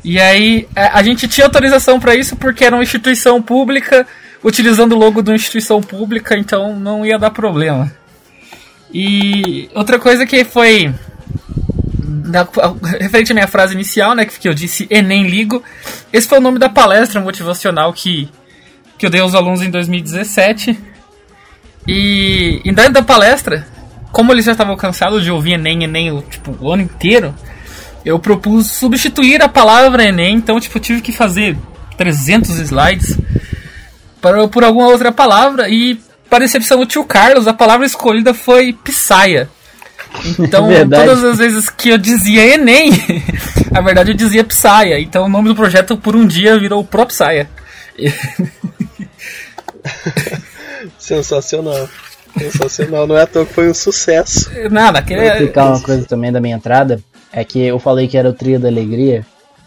[0.04, 4.06] E aí a, gente tinha autorização para isso porque era uma instituição pública,
[4.44, 7.90] utilizando o logo de uma instituição pública, então não ia dar problema.
[8.94, 10.94] E outra coisa que foi
[12.10, 12.48] na,
[12.98, 15.64] referente à minha frase inicial, né, que eu disse Enem Ligo,
[16.12, 18.28] esse foi o nome da palestra motivacional que,
[18.98, 20.80] que eu dei aos alunos em 2017.
[21.88, 23.68] E, e dentro da palestra,
[24.12, 27.34] como eles já estavam cansados de ouvir Enem, Enem tipo, o ano inteiro,
[28.04, 31.58] eu propus substituir a palavra Enem, então tipo, tive que fazer
[31.98, 33.20] 300 slides
[34.22, 36.00] para, por alguma outra palavra e
[36.30, 39.50] para decepção do tio Carlos, a palavra escolhida foi Psaia.
[40.40, 42.92] Então, é todas as vezes que eu dizia Enem,
[43.74, 45.00] a verdade eu dizia Psaia.
[45.00, 47.50] Então, o nome do projeto por um dia virou Pro Psaia.
[50.98, 51.90] Sensacional.
[52.38, 53.08] Sensacional.
[53.08, 54.50] Não é à toa que foi um sucesso.
[54.70, 55.16] Nada, que...
[55.16, 57.02] Vou explicar uma coisa também da minha entrada.
[57.32, 59.26] É que eu falei que era o Trio da Alegria.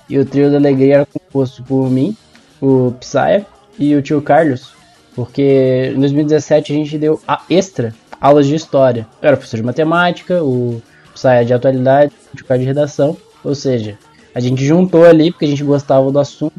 [0.09, 2.17] E o Trio da Alegria era composto por mim,
[2.61, 3.47] o Psaia
[3.79, 4.73] e o tio Carlos.
[5.15, 9.05] Porque em 2017 a gente deu a extra aulas de história.
[9.21, 10.81] Eu era professor de matemática, o
[11.13, 13.17] saia de atualidade, o de redação.
[13.43, 13.99] Ou seja,
[14.33, 16.55] a gente juntou ali porque a gente gostava do assunto.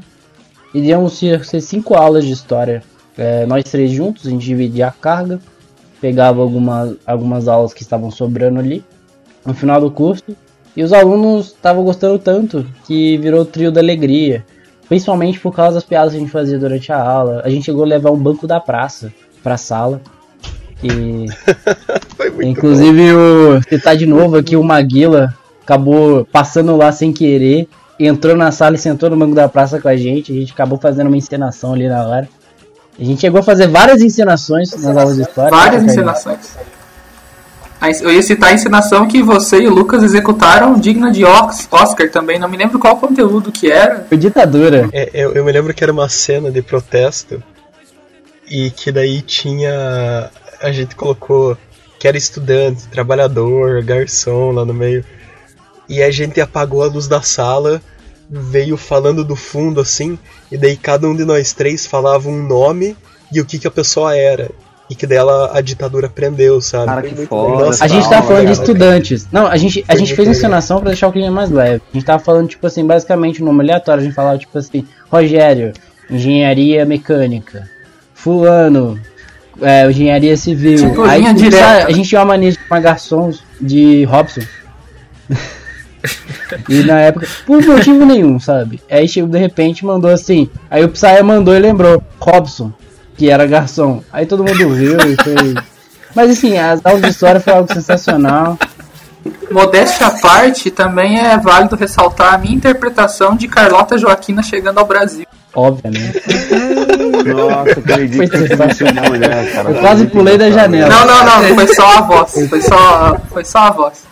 [0.73, 2.83] E íamos ser, cinco aulas de história.
[3.17, 5.39] É, nós três juntos, a gente dividia a carga,
[6.01, 8.83] pegava algumas, algumas aulas que estavam sobrando ali
[9.45, 10.35] no final do curso.
[10.75, 14.43] E os alunos estavam gostando tanto que virou o trio da alegria.
[14.89, 17.41] Principalmente por causa das piadas que a gente fazia durante a aula.
[17.45, 20.01] A gente chegou a levar um banco da praça pra sala.
[20.83, 21.25] E.
[22.45, 27.67] Inclusive, o, você tá de novo aqui, o Maguila acabou passando lá sem querer,
[27.99, 30.31] entrou na sala e sentou no banco da praça com a gente.
[30.31, 32.29] A gente acabou fazendo uma encenação ali na hora.
[32.99, 35.49] A gente chegou a fazer várias encenações nas aulas de história.
[35.49, 36.55] Várias encenações.
[38.01, 42.39] Eu ia citar a encenação que você e o Lucas executaram, digna de Oscar também.
[42.39, 44.05] Não me lembro qual conteúdo que era.
[44.07, 44.87] Foi ditadura.
[44.93, 47.43] É, eu, eu me lembro que era uma cena de protesto
[48.49, 50.29] e que daí tinha
[50.63, 51.57] a gente colocou
[51.99, 55.05] que era estudante, trabalhador, garçom lá no meio.
[55.87, 57.81] E a gente apagou a luz da sala,
[58.29, 60.17] veio falando do fundo assim,
[60.51, 62.95] e daí cada um de nós três falava um nome
[63.31, 64.49] e o que, que a pessoa era.
[64.89, 66.87] E que dela a ditadura prendeu, sabe?
[66.87, 67.65] Cara, que foda.
[67.65, 69.27] Nossa, a gente tava falando de estudantes.
[69.31, 71.81] Não, a gente, a gente fez encenação para deixar o clima mais leve.
[71.89, 74.01] A gente tava falando, tipo assim, basicamente um nome aleatório.
[74.01, 75.71] A gente falava, tipo assim, Rogério,
[76.09, 77.67] engenharia mecânica.
[78.13, 78.99] Fulano,
[79.61, 80.89] é, engenharia civil.
[80.89, 84.41] Tipo, Aí a gente, a gente tinha uma mania de chamar garçons de Robson.
[86.67, 88.81] E na época, por motivo nenhum, sabe?
[88.91, 90.49] Aí chegou de repente mandou assim.
[90.69, 92.73] Aí o Psya mandou e lembrou, Robson,
[93.15, 94.03] que era garçom.
[94.11, 95.55] Aí todo mundo viu e foi.
[96.13, 98.57] Mas assim, as aulas de história foi algo sensacional.
[99.49, 104.85] Modéstia à parte, também é válido ressaltar a minha interpretação de Carlota Joaquina chegando ao
[104.85, 105.25] Brasil.
[105.55, 106.21] Obviamente.
[107.25, 109.05] Nossa, acredito Foi sensacional.
[109.05, 109.69] mulher, né, cara.
[109.71, 110.89] Eu quase pulei da janela.
[110.89, 112.31] Não, não, não, foi só a voz.
[112.49, 114.03] Foi só, foi só a voz.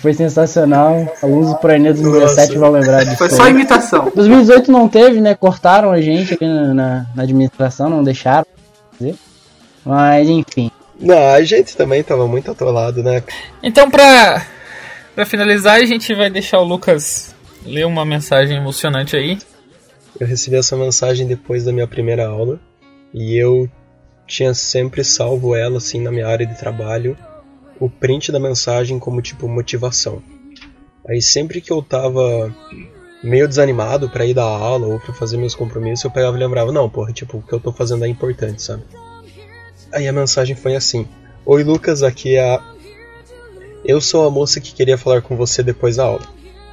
[0.00, 1.12] Foi sensacional.
[1.22, 3.16] Alunos do Proenê 2017 vão lembrar disso.
[3.18, 4.10] Foi só imitação.
[4.14, 5.34] 2018 não teve, né?
[5.34, 8.46] Cortaram a gente aqui na, na- na administração, não deixaram.
[9.84, 10.70] Mas enfim.
[11.00, 13.22] Não, a gente também tava muito atolado, né?
[13.62, 14.42] Então, pra,
[15.14, 17.34] pra finalizar, a gente vai deixar o Lucas
[17.66, 19.38] ler uma mensagem emocionante aí.
[20.18, 22.60] Eu recebi essa mensagem depois da minha primeira aula
[23.12, 23.68] e eu
[24.26, 27.16] tinha sempre salvo ela assim na minha área de trabalho,
[27.80, 30.22] o print da mensagem como tipo motivação.
[31.08, 32.54] Aí sempre que eu tava
[33.22, 36.72] meio desanimado pra ir dar aula ou pra fazer meus compromissos, eu pegava e lembrava,
[36.72, 38.84] não, porra, tipo, o que eu tô fazendo é importante, sabe?
[39.92, 41.06] Aí a mensagem foi assim:
[41.44, 42.62] Oi Lucas, aqui é a
[43.84, 46.22] Eu sou a moça que queria falar com você depois da aula.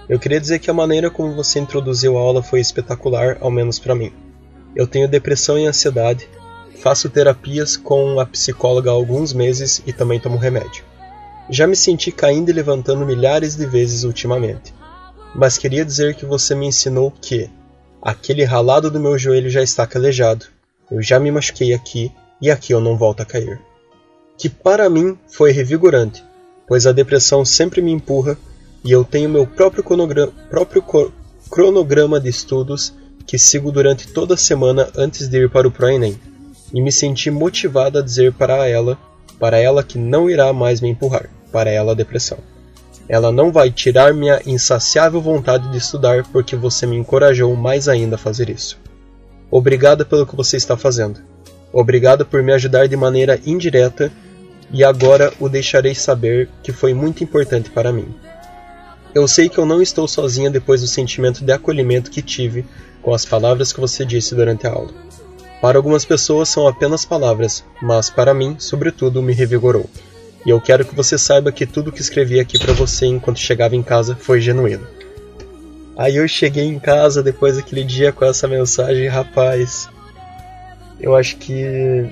[0.10, 3.78] Eu queria dizer que a maneira como você introduziu a aula foi espetacular, ao menos
[3.78, 4.12] para mim.
[4.76, 6.28] Eu tenho depressão e ansiedade,
[6.82, 10.84] faço terapias com a psicóloga há alguns meses e também tomo remédio.
[11.47, 14.74] Já me senti caindo e levantando milhares de vezes ultimamente.
[15.36, 17.47] Mas queria dizer que você me ensinou que
[18.01, 20.47] aquele ralado do meu joelho já está calejado.
[20.89, 23.62] Eu já me machuquei aqui e aqui eu não volto a cair.
[24.39, 26.24] Que para mim foi revigorante,
[26.68, 28.36] pois a depressão sempre me empurra
[28.84, 30.84] e eu tenho meu próprio, cronogra- próprio
[31.49, 32.93] cronograma de estudos
[33.25, 36.19] que sigo durante toda a semana antes de ir para o ProEnem.
[36.73, 38.97] E me senti motivado a dizer para ela,
[39.39, 42.38] para ela que não irá mais me empurrar, para ela a depressão.
[43.07, 48.15] Ela não vai tirar minha insaciável vontade de estudar porque você me encorajou mais ainda
[48.15, 48.77] a fazer isso.
[49.49, 51.19] Obrigada pelo que você está fazendo.
[51.73, 54.11] Obrigado por me ajudar de maneira indireta
[54.71, 58.07] e agora o deixarei saber que foi muito importante para mim.
[59.14, 62.66] Eu sei que eu não estou sozinha depois do sentimento de acolhimento que tive
[63.01, 64.91] com as palavras que você disse durante a aula.
[65.62, 69.89] Para algumas pessoas são apenas palavras, mas para mim, sobretudo, me revigorou.
[70.45, 73.76] E eu quero que você saiba que tudo que escrevi aqui para você enquanto chegava
[73.76, 74.88] em casa foi genuíno.
[75.97, 79.89] Aí eu cheguei em casa depois daquele dia com essa mensagem, rapaz.
[80.97, 82.10] Eu acho que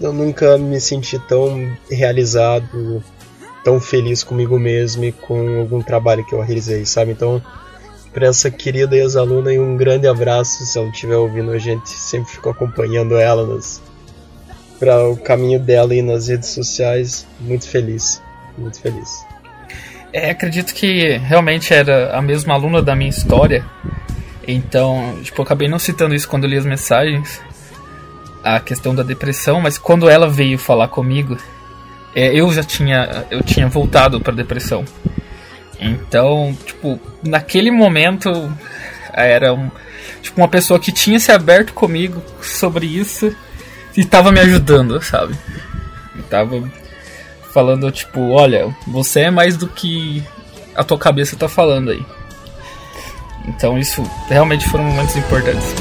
[0.00, 3.02] eu nunca me senti tão realizado,
[3.64, 7.12] tão feliz comigo mesmo e com algum trabalho que eu realizei, sabe?
[7.12, 7.42] Então,
[8.12, 10.64] para essa querida ex-aluna, um grande abraço.
[10.64, 13.80] Se ela estiver ouvindo, a gente sempre ficou acompanhando ela nos
[14.78, 17.26] para o caminho dela e nas redes sociais.
[17.38, 18.20] Muito feliz,
[18.56, 19.24] muito feliz.
[20.12, 23.64] É, acredito que realmente era a mesma aluna da minha história.
[24.48, 27.40] Então, tipo, eu acabei não citando isso quando li as mensagens.
[28.42, 31.36] A questão da depressão, mas quando ela veio falar comigo,
[32.14, 34.84] é, eu já tinha, eu tinha voltado pra depressão.
[35.80, 38.30] Então, tipo, naquele momento
[39.12, 39.70] era um,
[40.20, 43.34] tipo, uma pessoa que tinha se aberto comigo sobre isso
[43.96, 45.34] e tava me ajudando, sabe?
[46.16, 46.62] E tava
[47.52, 50.22] falando, tipo, olha, você é mais do que
[50.74, 52.04] a tua cabeça tá falando aí.
[53.46, 55.74] Então isso realmente foram momentos importantes.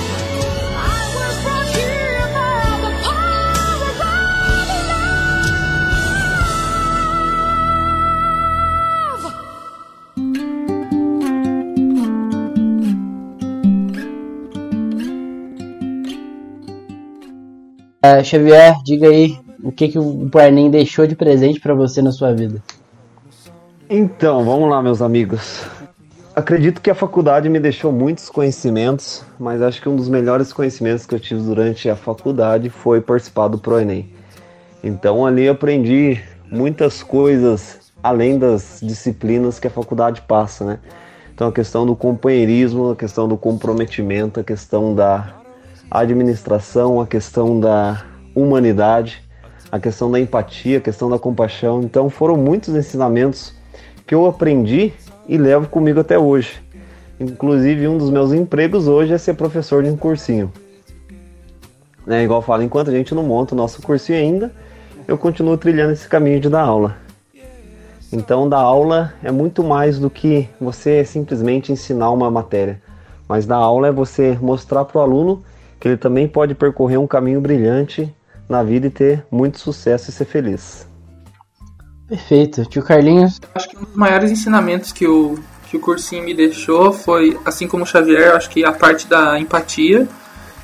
[18.24, 22.34] Xavier, diga aí o que, que o Enem deixou de presente pra você na sua
[22.34, 22.62] vida.
[23.90, 25.66] Então, vamos lá, meus amigos.
[26.36, 31.06] Acredito que a faculdade me deixou muitos conhecimentos, mas acho que um dos melhores conhecimentos
[31.06, 34.10] que eu tive durante a faculdade foi participar do ProEnem.
[34.84, 40.80] Então ali eu aprendi muitas coisas além das disciplinas que a faculdade passa, né?
[41.34, 45.39] Então a questão do companheirismo, a questão do comprometimento, a questão da
[45.90, 48.04] administração, a questão da
[48.36, 49.22] humanidade,
[49.72, 51.82] a questão da empatia, a questão da compaixão.
[51.82, 53.54] Então foram muitos ensinamentos
[54.06, 54.94] que eu aprendi
[55.28, 56.62] e levo comigo até hoje.
[57.20, 60.52] Inclusive um dos meus empregos hoje é ser professor de um cursinho.
[62.06, 64.52] Né, igual eu falo, enquanto a gente não monta o nosso cursinho ainda,
[65.08, 66.98] eu continuo trilhando esse caminho de dar aula.
[68.12, 72.82] Então, dar aula é muito mais do que você simplesmente ensinar uma matéria.
[73.28, 75.44] Mas dar aula é você mostrar para o aluno
[75.80, 78.14] que ele também pode percorrer um caminho brilhante
[78.48, 80.88] na vida e ter muito sucesso e ser feliz.
[82.08, 82.66] Perfeito.
[82.66, 83.40] Tio Carlinhos?
[83.54, 85.38] Acho que um dos maiores ensinamentos que o,
[85.70, 89.40] que o cursinho me deixou foi, assim como o Xavier, acho que a parte da
[89.40, 90.08] empatia.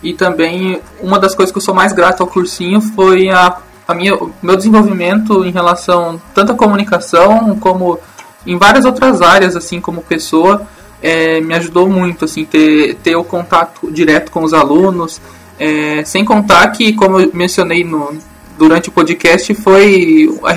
[0.02, 3.58] E também uma das coisas que eu sou mais grato ao cursinho foi a,
[3.88, 8.00] a minha, o meu desenvolvimento em relação tanto à comunicação como
[8.46, 10.68] em várias outras áreas, assim como pessoa.
[11.02, 15.22] É, me ajudou muito assim ter, ter o contato direto com os alunos,
[15.60, 18.18] é, sem contar que, como eu mencionei no,
[18.58, 20.54] durante o podcast, foi a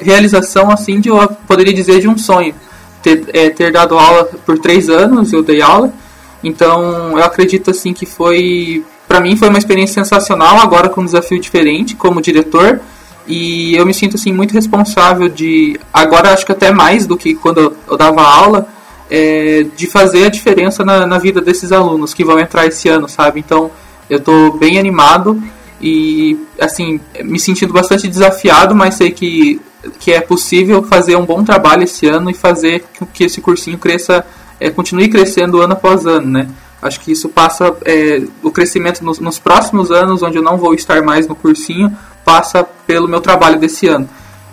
[0.00, 2.54] realização, assim, de, eu poderia dizer, de um sonho.
[3.02, 5.92] Ter, é, ter dado aula por três anos, eu dei aula.
[6.42, 8.84] Então, eu acredito, assim, que foi...
[9.06, 12.80] Para mim, foi uma experiência sensacional, agora com um desafio diferente, como diretor.
[13.26, 15.78] E eu me sinto, assim, muito responsável de...
[15.92, 18.68] Agora, acho que até mais do que quando eu, eu dava aula,
[19.10, 23.08] é, de fazer a diferença na, na vida desses alunos que vão entrar esse ano,
[23.08, 23.40] sabe?
[23.40, 23.70] Então
[24.08, 25.42] eu tô bem animado
[25.80, 29.60] e assim, me sentindo bastante desafiado, mas sei que,
[29.98, 33.78] que é possível fazer um bom trabalho esse ano e fazer com que esse cursinho
[33.78, 34.24] cresça,
[34.58, 36.48] é, continue crescendo ano após ano, né?
[36.80, 40.74] Acho que isso passa, é, o crescimento nos, nos próximos anos, onde eu não vou
[40.74, 44.08] estar mais no cursinho, passa pelo meu trabalho desse ano.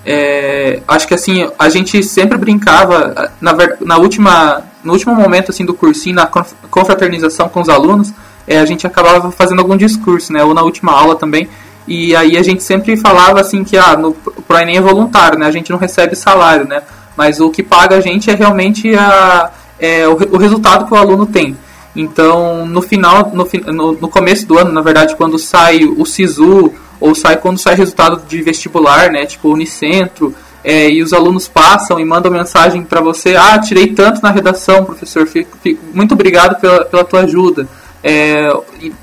[0.06, 5.66] É, acho que assim, a gente sempre brincava, na, na última, no último momento assim
[5.66, 6.30] do cursinho, na
[6.70, 8.14] confraternização com os alunos,
[8.48, 10.44] é, a gente acabava fazendo algum discurso, né?
[10.44, 11.50] Ou na última aula também.
[11.88, 15.46] E aí a gente sempre falava assim que ah, no Pro é voluntário, né?
[15.46, 16.84] A gente não recebe salário, né?
[17.18, 20.98] Mas o que paga a gente é realmente a, é, o, o resultado que o
[20.98, 21.58] aluno tem.
[21.96, 26.74] Então, no final, no, no, no, começo do ano, na verdade, quando sai o SISU,
[27.00, 30.34] ou sai quando sai resultado de vestibular, né, tipo Unicentro,
[30.64, 34.84] é, e os alunos passam e mandam mensagem para você, ah, tirei tanto na redação,
[34.84, 37.68] professor, fico, fico, muito obrigado pela, pela tua ajuda.
[38.04, 38.50] É,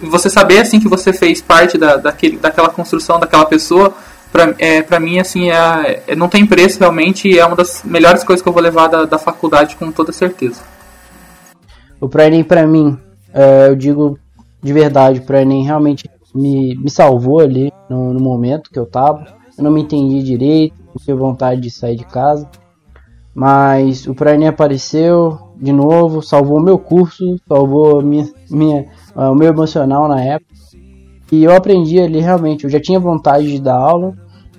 [0.01, 3.95] você saber assim que você fez parte da, daquele, daquela construção daquela pessoa,
[4.33, 8.25] para é, mim assim é, é, não tem preço realmente e é uma das melhores
[8.25, 10.61] coisas que eu vou levar da, da faculdade com toda certeza.
[12.01, 12.99] O ProEnem para mim,
[13.33, 14.19] é, eu digo
[14.63, 19.27] de verdade, o ProEnem realmente me, me salvou ali no, no, momento que eu tava.
[19.57, 22.49] Eu não me entendi direito, não tinha vontade de sair de casa.
[23.35, 29.49] Mas o ProEnem apareceu, de novo, salvou meu curso, salvou minha, minha, uh, o meu
[29.49, 30.53] emocional na época.
[31.31, 34.15] E eu aprendi ali realmente, eu já tinha vontade de dar aula,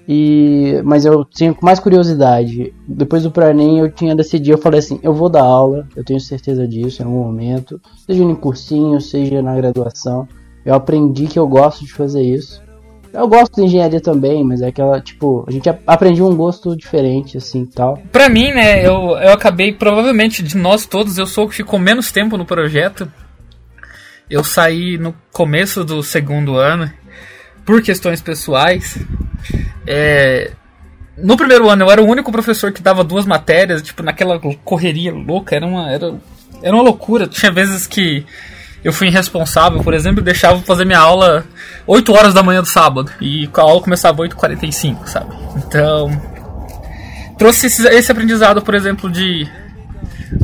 [0.08, 2.74] e mas eu tinha mais curiosidade.
[2.88, 6.20] Depois do Pranem eu tinha decidido, eu falei assim, eu vou dar aula, eu tenho
[6.20, 10.28] certeza disso em algum momento, seja em cursinho, seja na graduação.
[10.66, 12.62] Eu aprendi que eu gosto de fazer isso.
[13.14, 17.38] Eu gosto de engenharia também, mas é aquela, tipo, a gente aprendeu um gosto diferente,
[17.38, 18.02] assim, tal.
[18.12, 21.78] Pra mim, né, eu, eu acabei, provavelmente, de nós todos, eu sou o que ficou
[21.78, 23.12] menos tempo no projeto.
[24.28, 26.92] Eu saí no começo do segundo ano,
[27.64, 28.98] por questões pessoais.
[29.86, 30.52] É,
[31.18, 35.14] no primeiro ano eu era o único professor que dava duas matérias, tipo, naquela correria
[35.14, 36.16] louca, era uma, era,
[36.64, 37.28] era uma loucura.
[37.28, 38.26] Tinha vezes que
[38.84, 41.46] eu fui irresponsável, por exemplo, deixava fazer minha aula
[41.88, 45.34] 8 horas da manhã do sábado e a aula começava 8h45, sabe?
[45.56, 46.22] Então,
[47.38, 49.48] trouxe esse, aprendizado, por exemplo, de,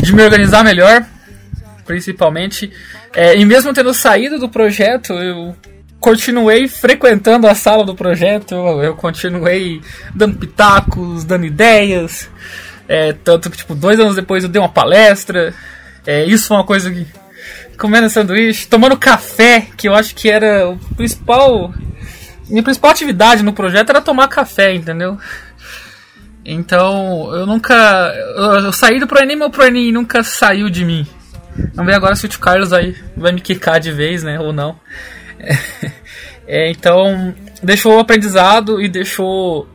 [0.02, 1.06] de me organizar melhor,
[1.86, 2.72] principalmente.
[3.14, 5.56] É, e mesmo tendo saído do projeto, eu
[6.00, 9.82] continuei frequentando a sala do projeto, eu, eu continuei
[10.16, 12.30] dando pitacos, dando ideias.
[12.88, 15.54] É, tanto que, tipo, dois anos depois eu dei uma palestra.
[16.08, 17.06] É, isso foi uma coisa que
[17.80, 21.74] comendo sanduíche, tomando café, que eu acho que era o principal.
[22.48, 25.18] Minha principal atividade no projeto era tomar café, entendeu?
[26.44, 27.74] Então, eu nunca.
[28.36, 31.08] Eu, eu saí do ProEnem, meu ProEnem nunca saiu de mim.
[31.74, 34.40] Vamos ver agora se o tio Carlos aí vai me quicar de vez, né?
[34.40, 34.80] Ou não.
[36.52, 39.70] É, então, deixou o aprendizado e deixou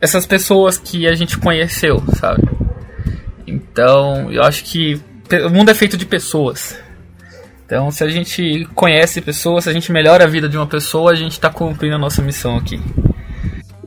[0.00, 2.48] essas pessoas que a gente conheceu, sabe?
[3.46, 4.98] Então, eu acho que
[5.44, 6.82] o mundo é feito de pessoas.
[7.74, 11.10] Então, se a gente conhece pessoas, se a gente melhora a vida de uma pessoa,
[11.10, 12.80] a gente está cumprindo a nossa missão aqui.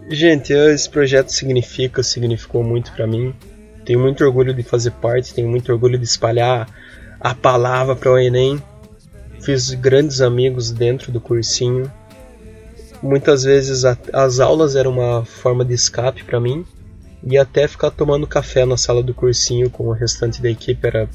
[0.10, 3.34] Gente, esse projeto significa, significou muito para mim.
[3.86, 6.68] Tenho muito orgulho de fazer parte, tenho muito orgulho de espalhar
[7.18, 8.62] a palavra para o Enem.
[9.40, 11.90] Fiz grandes amigos dentro do cursinho.
[13.02, 16.66] Muitas vezes a, as aulas eram uma forma de escape para mim
[17.24, 21.08] e até ficar tomando café na sala do cursinho com o restante da equipe era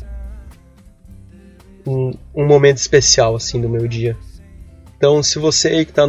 [1.87, 4.17] um, um momento especial assim do meu dia.
[4.97, 6.07] Então, se você que está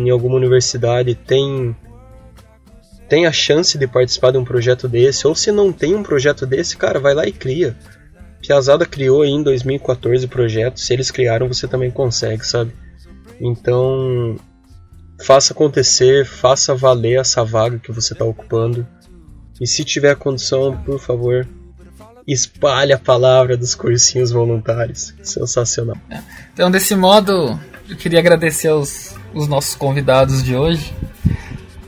[0.00, 1.76] em alguma universidade tem
[3.08, 6.44] tem a chance de participar de um projeto desse, ou se não tem um projeto
[6.44, 7.76] desse, cara, vai lá e cria.
[8.40, 12.72] Piazada criou aí em 2014 o projeto, se eles criaram, você também consegue, sabe?
[13.40, 14.36] Então,
[15.22, 18.86] faça acontecer, faça valer essa vaga que você está ocupando.
[19.60, 21.46] E se tiver condição, por favor,
[22.26, 25.14] espalhe a palavra dos cursinhos voluntários.
[25.22, 25.96] Sensacional.
[26.52, 27.58] Então, desse modo,
[27.88, 30.92] eu queria agradecer aos os nossos convidados de hoje.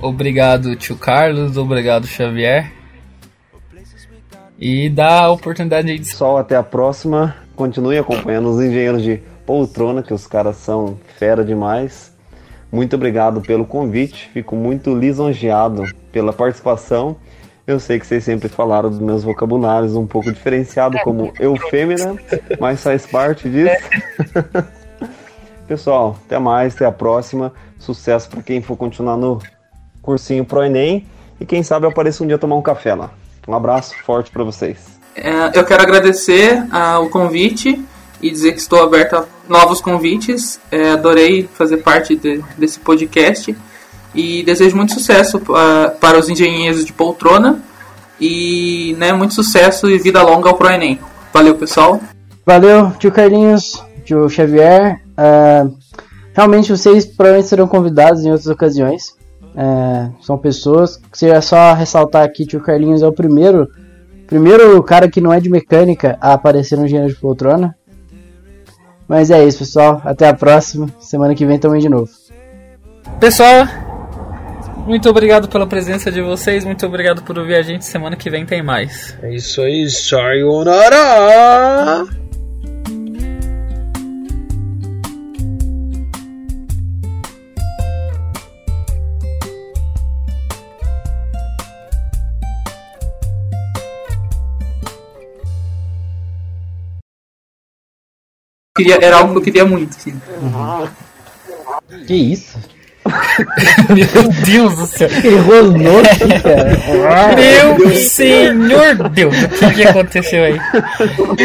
[0.00, 1.56] Obrigado, tio Carlos.
[1.56, 2.72] Obrigado, Xavier.
[4.58, 5.98] E dá a oportunidade de.
[5.98, 7.36] Pessoal, até a próxima.
[7.56, 12.12] Continue acompanhando os engenheiros de poltrona, que os caras são fera demais.
[12.70, 14.30] Muito obrigado pelo convite.
[14.32, 17.16] Fico muito lisonjeado pela participação.
[17.68, 22.16] Eu sei que vocês sempre falaram dos meus vocabulários um pouco diferenciado como eufêmera,
[22.58, 23.76] mas faz parte disso.
[25.68, 27.52] Pessoal, até mais, até a próxima.
[27.78, 29.42] Sucesso para quem for continuar no
[30.00, 31.06] cursinho Pro Enem
[31.38, 33.10] e quem sabe eu apareça um dia tomar um café lá.
[33.46, 34.98] Um abraço forte para vocês.
[35.14, 37.84] É, eu quero agradecer uh, o convite
[38.22, 40.58] e dizer que estou aberto a novos convites.
[40.70, 43.54] É, adorei fazer parte de, desse podcast
[44.14, 47.62] e desejo muito sucesso uh, para os engenheiros de poltrona
[48.20, 50.98] e né, muito sucesso e vida longa ao Pro Enem.
[51.32, 52.00] Valeu, pessoal.
[52.44, 55.00] Valeu, tio Carlinhos, tio Xavier.
[55.10, 55.76] Uh,
[56.32, 59.16] realmente vocês provavelmente serão convidados em outras ocasiões.
[59.54, 63.68] Uh, são pessoas que é só ressaltar aqui, tio Carlinhos é o primeiro
[64.26, 67.74] primeiro cara que não é de mecânica a aparecer no Engenheiro de Poltrona.
[69.08, 70.02] Mas é isso, pessoal.
[70.04, 70.86] Até a próxima.
[71.00, 72.10] Semana que vem também de novo.
[73.18, 73.66] Pessoal,
[74.88, 76.64] muito obrigado pela presença de vocês.
[76.64, 77.84] Muito obrigado por ouvir a gente.
[77.84, 79.16] Semana que vem tem mais.
[79.22, 79.88] É isso aí.
[79.88, 80.86] Sayonara!
[98.74, 99.96] Queria, era algo que eu queria muito.
[99.96, 100.18] Assim.
[102.06, 102.58] Que isso?
[103.94, 105.08] Meu Deus do céu.
[105.46, 107.36] Rosnou aqui, cara.
[107.78, 110.56] Meu senhor Deus, o que, que aconteceu aí?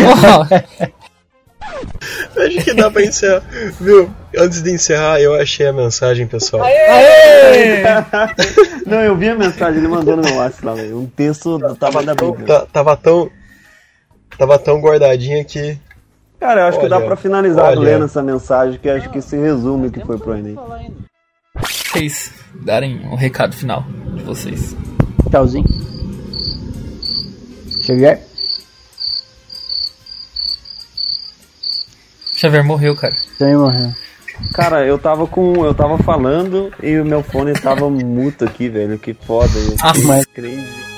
[0.03, 0.93] Oh,
[2.39, 3.41] Acho que dá pra encerrar.
[3.79, 4.09] Viu?
[4.37, 6.63] Antes de encerrar, eu achei a mensagem, pessoal.
[6.63, 7.83] aê!
[8.85, 10.99] Não, eu vi a mensagem, ele mandou no meu WhatsApp lá, velho.
[10.99, 12.45] Um texto do Tava da Bíblia.
[12.45, 13.29] ta- tava tão.
[14.37, 15.77] Tava tão guardadinha que.
[16.39, 17.79] Cara, eu acho que dá Olha, pra finalizar olha.
[17.79, 20.57] lendo essa mensagem, que acho que se resume o que foi pro Enem.
[21.61, 23.83] Vocês darem um recado final
[24.15, 24.75] de vocês.
[25.29, 25.65] Tchauzinho.
[27.85, 28.19] Xavier.
[32.35, 33.15] Xavier morreu, cara.
[33.37, 33.93] Também morreu.
[34.53, 35.63] Cara, eu tava com.
[35.63, 38.97] Eu tava falando e o meu fone tava muto aqui, velho.
[38.97, 39.51] Que foda.
[39.81, 40.92] Ah, mas- crazy.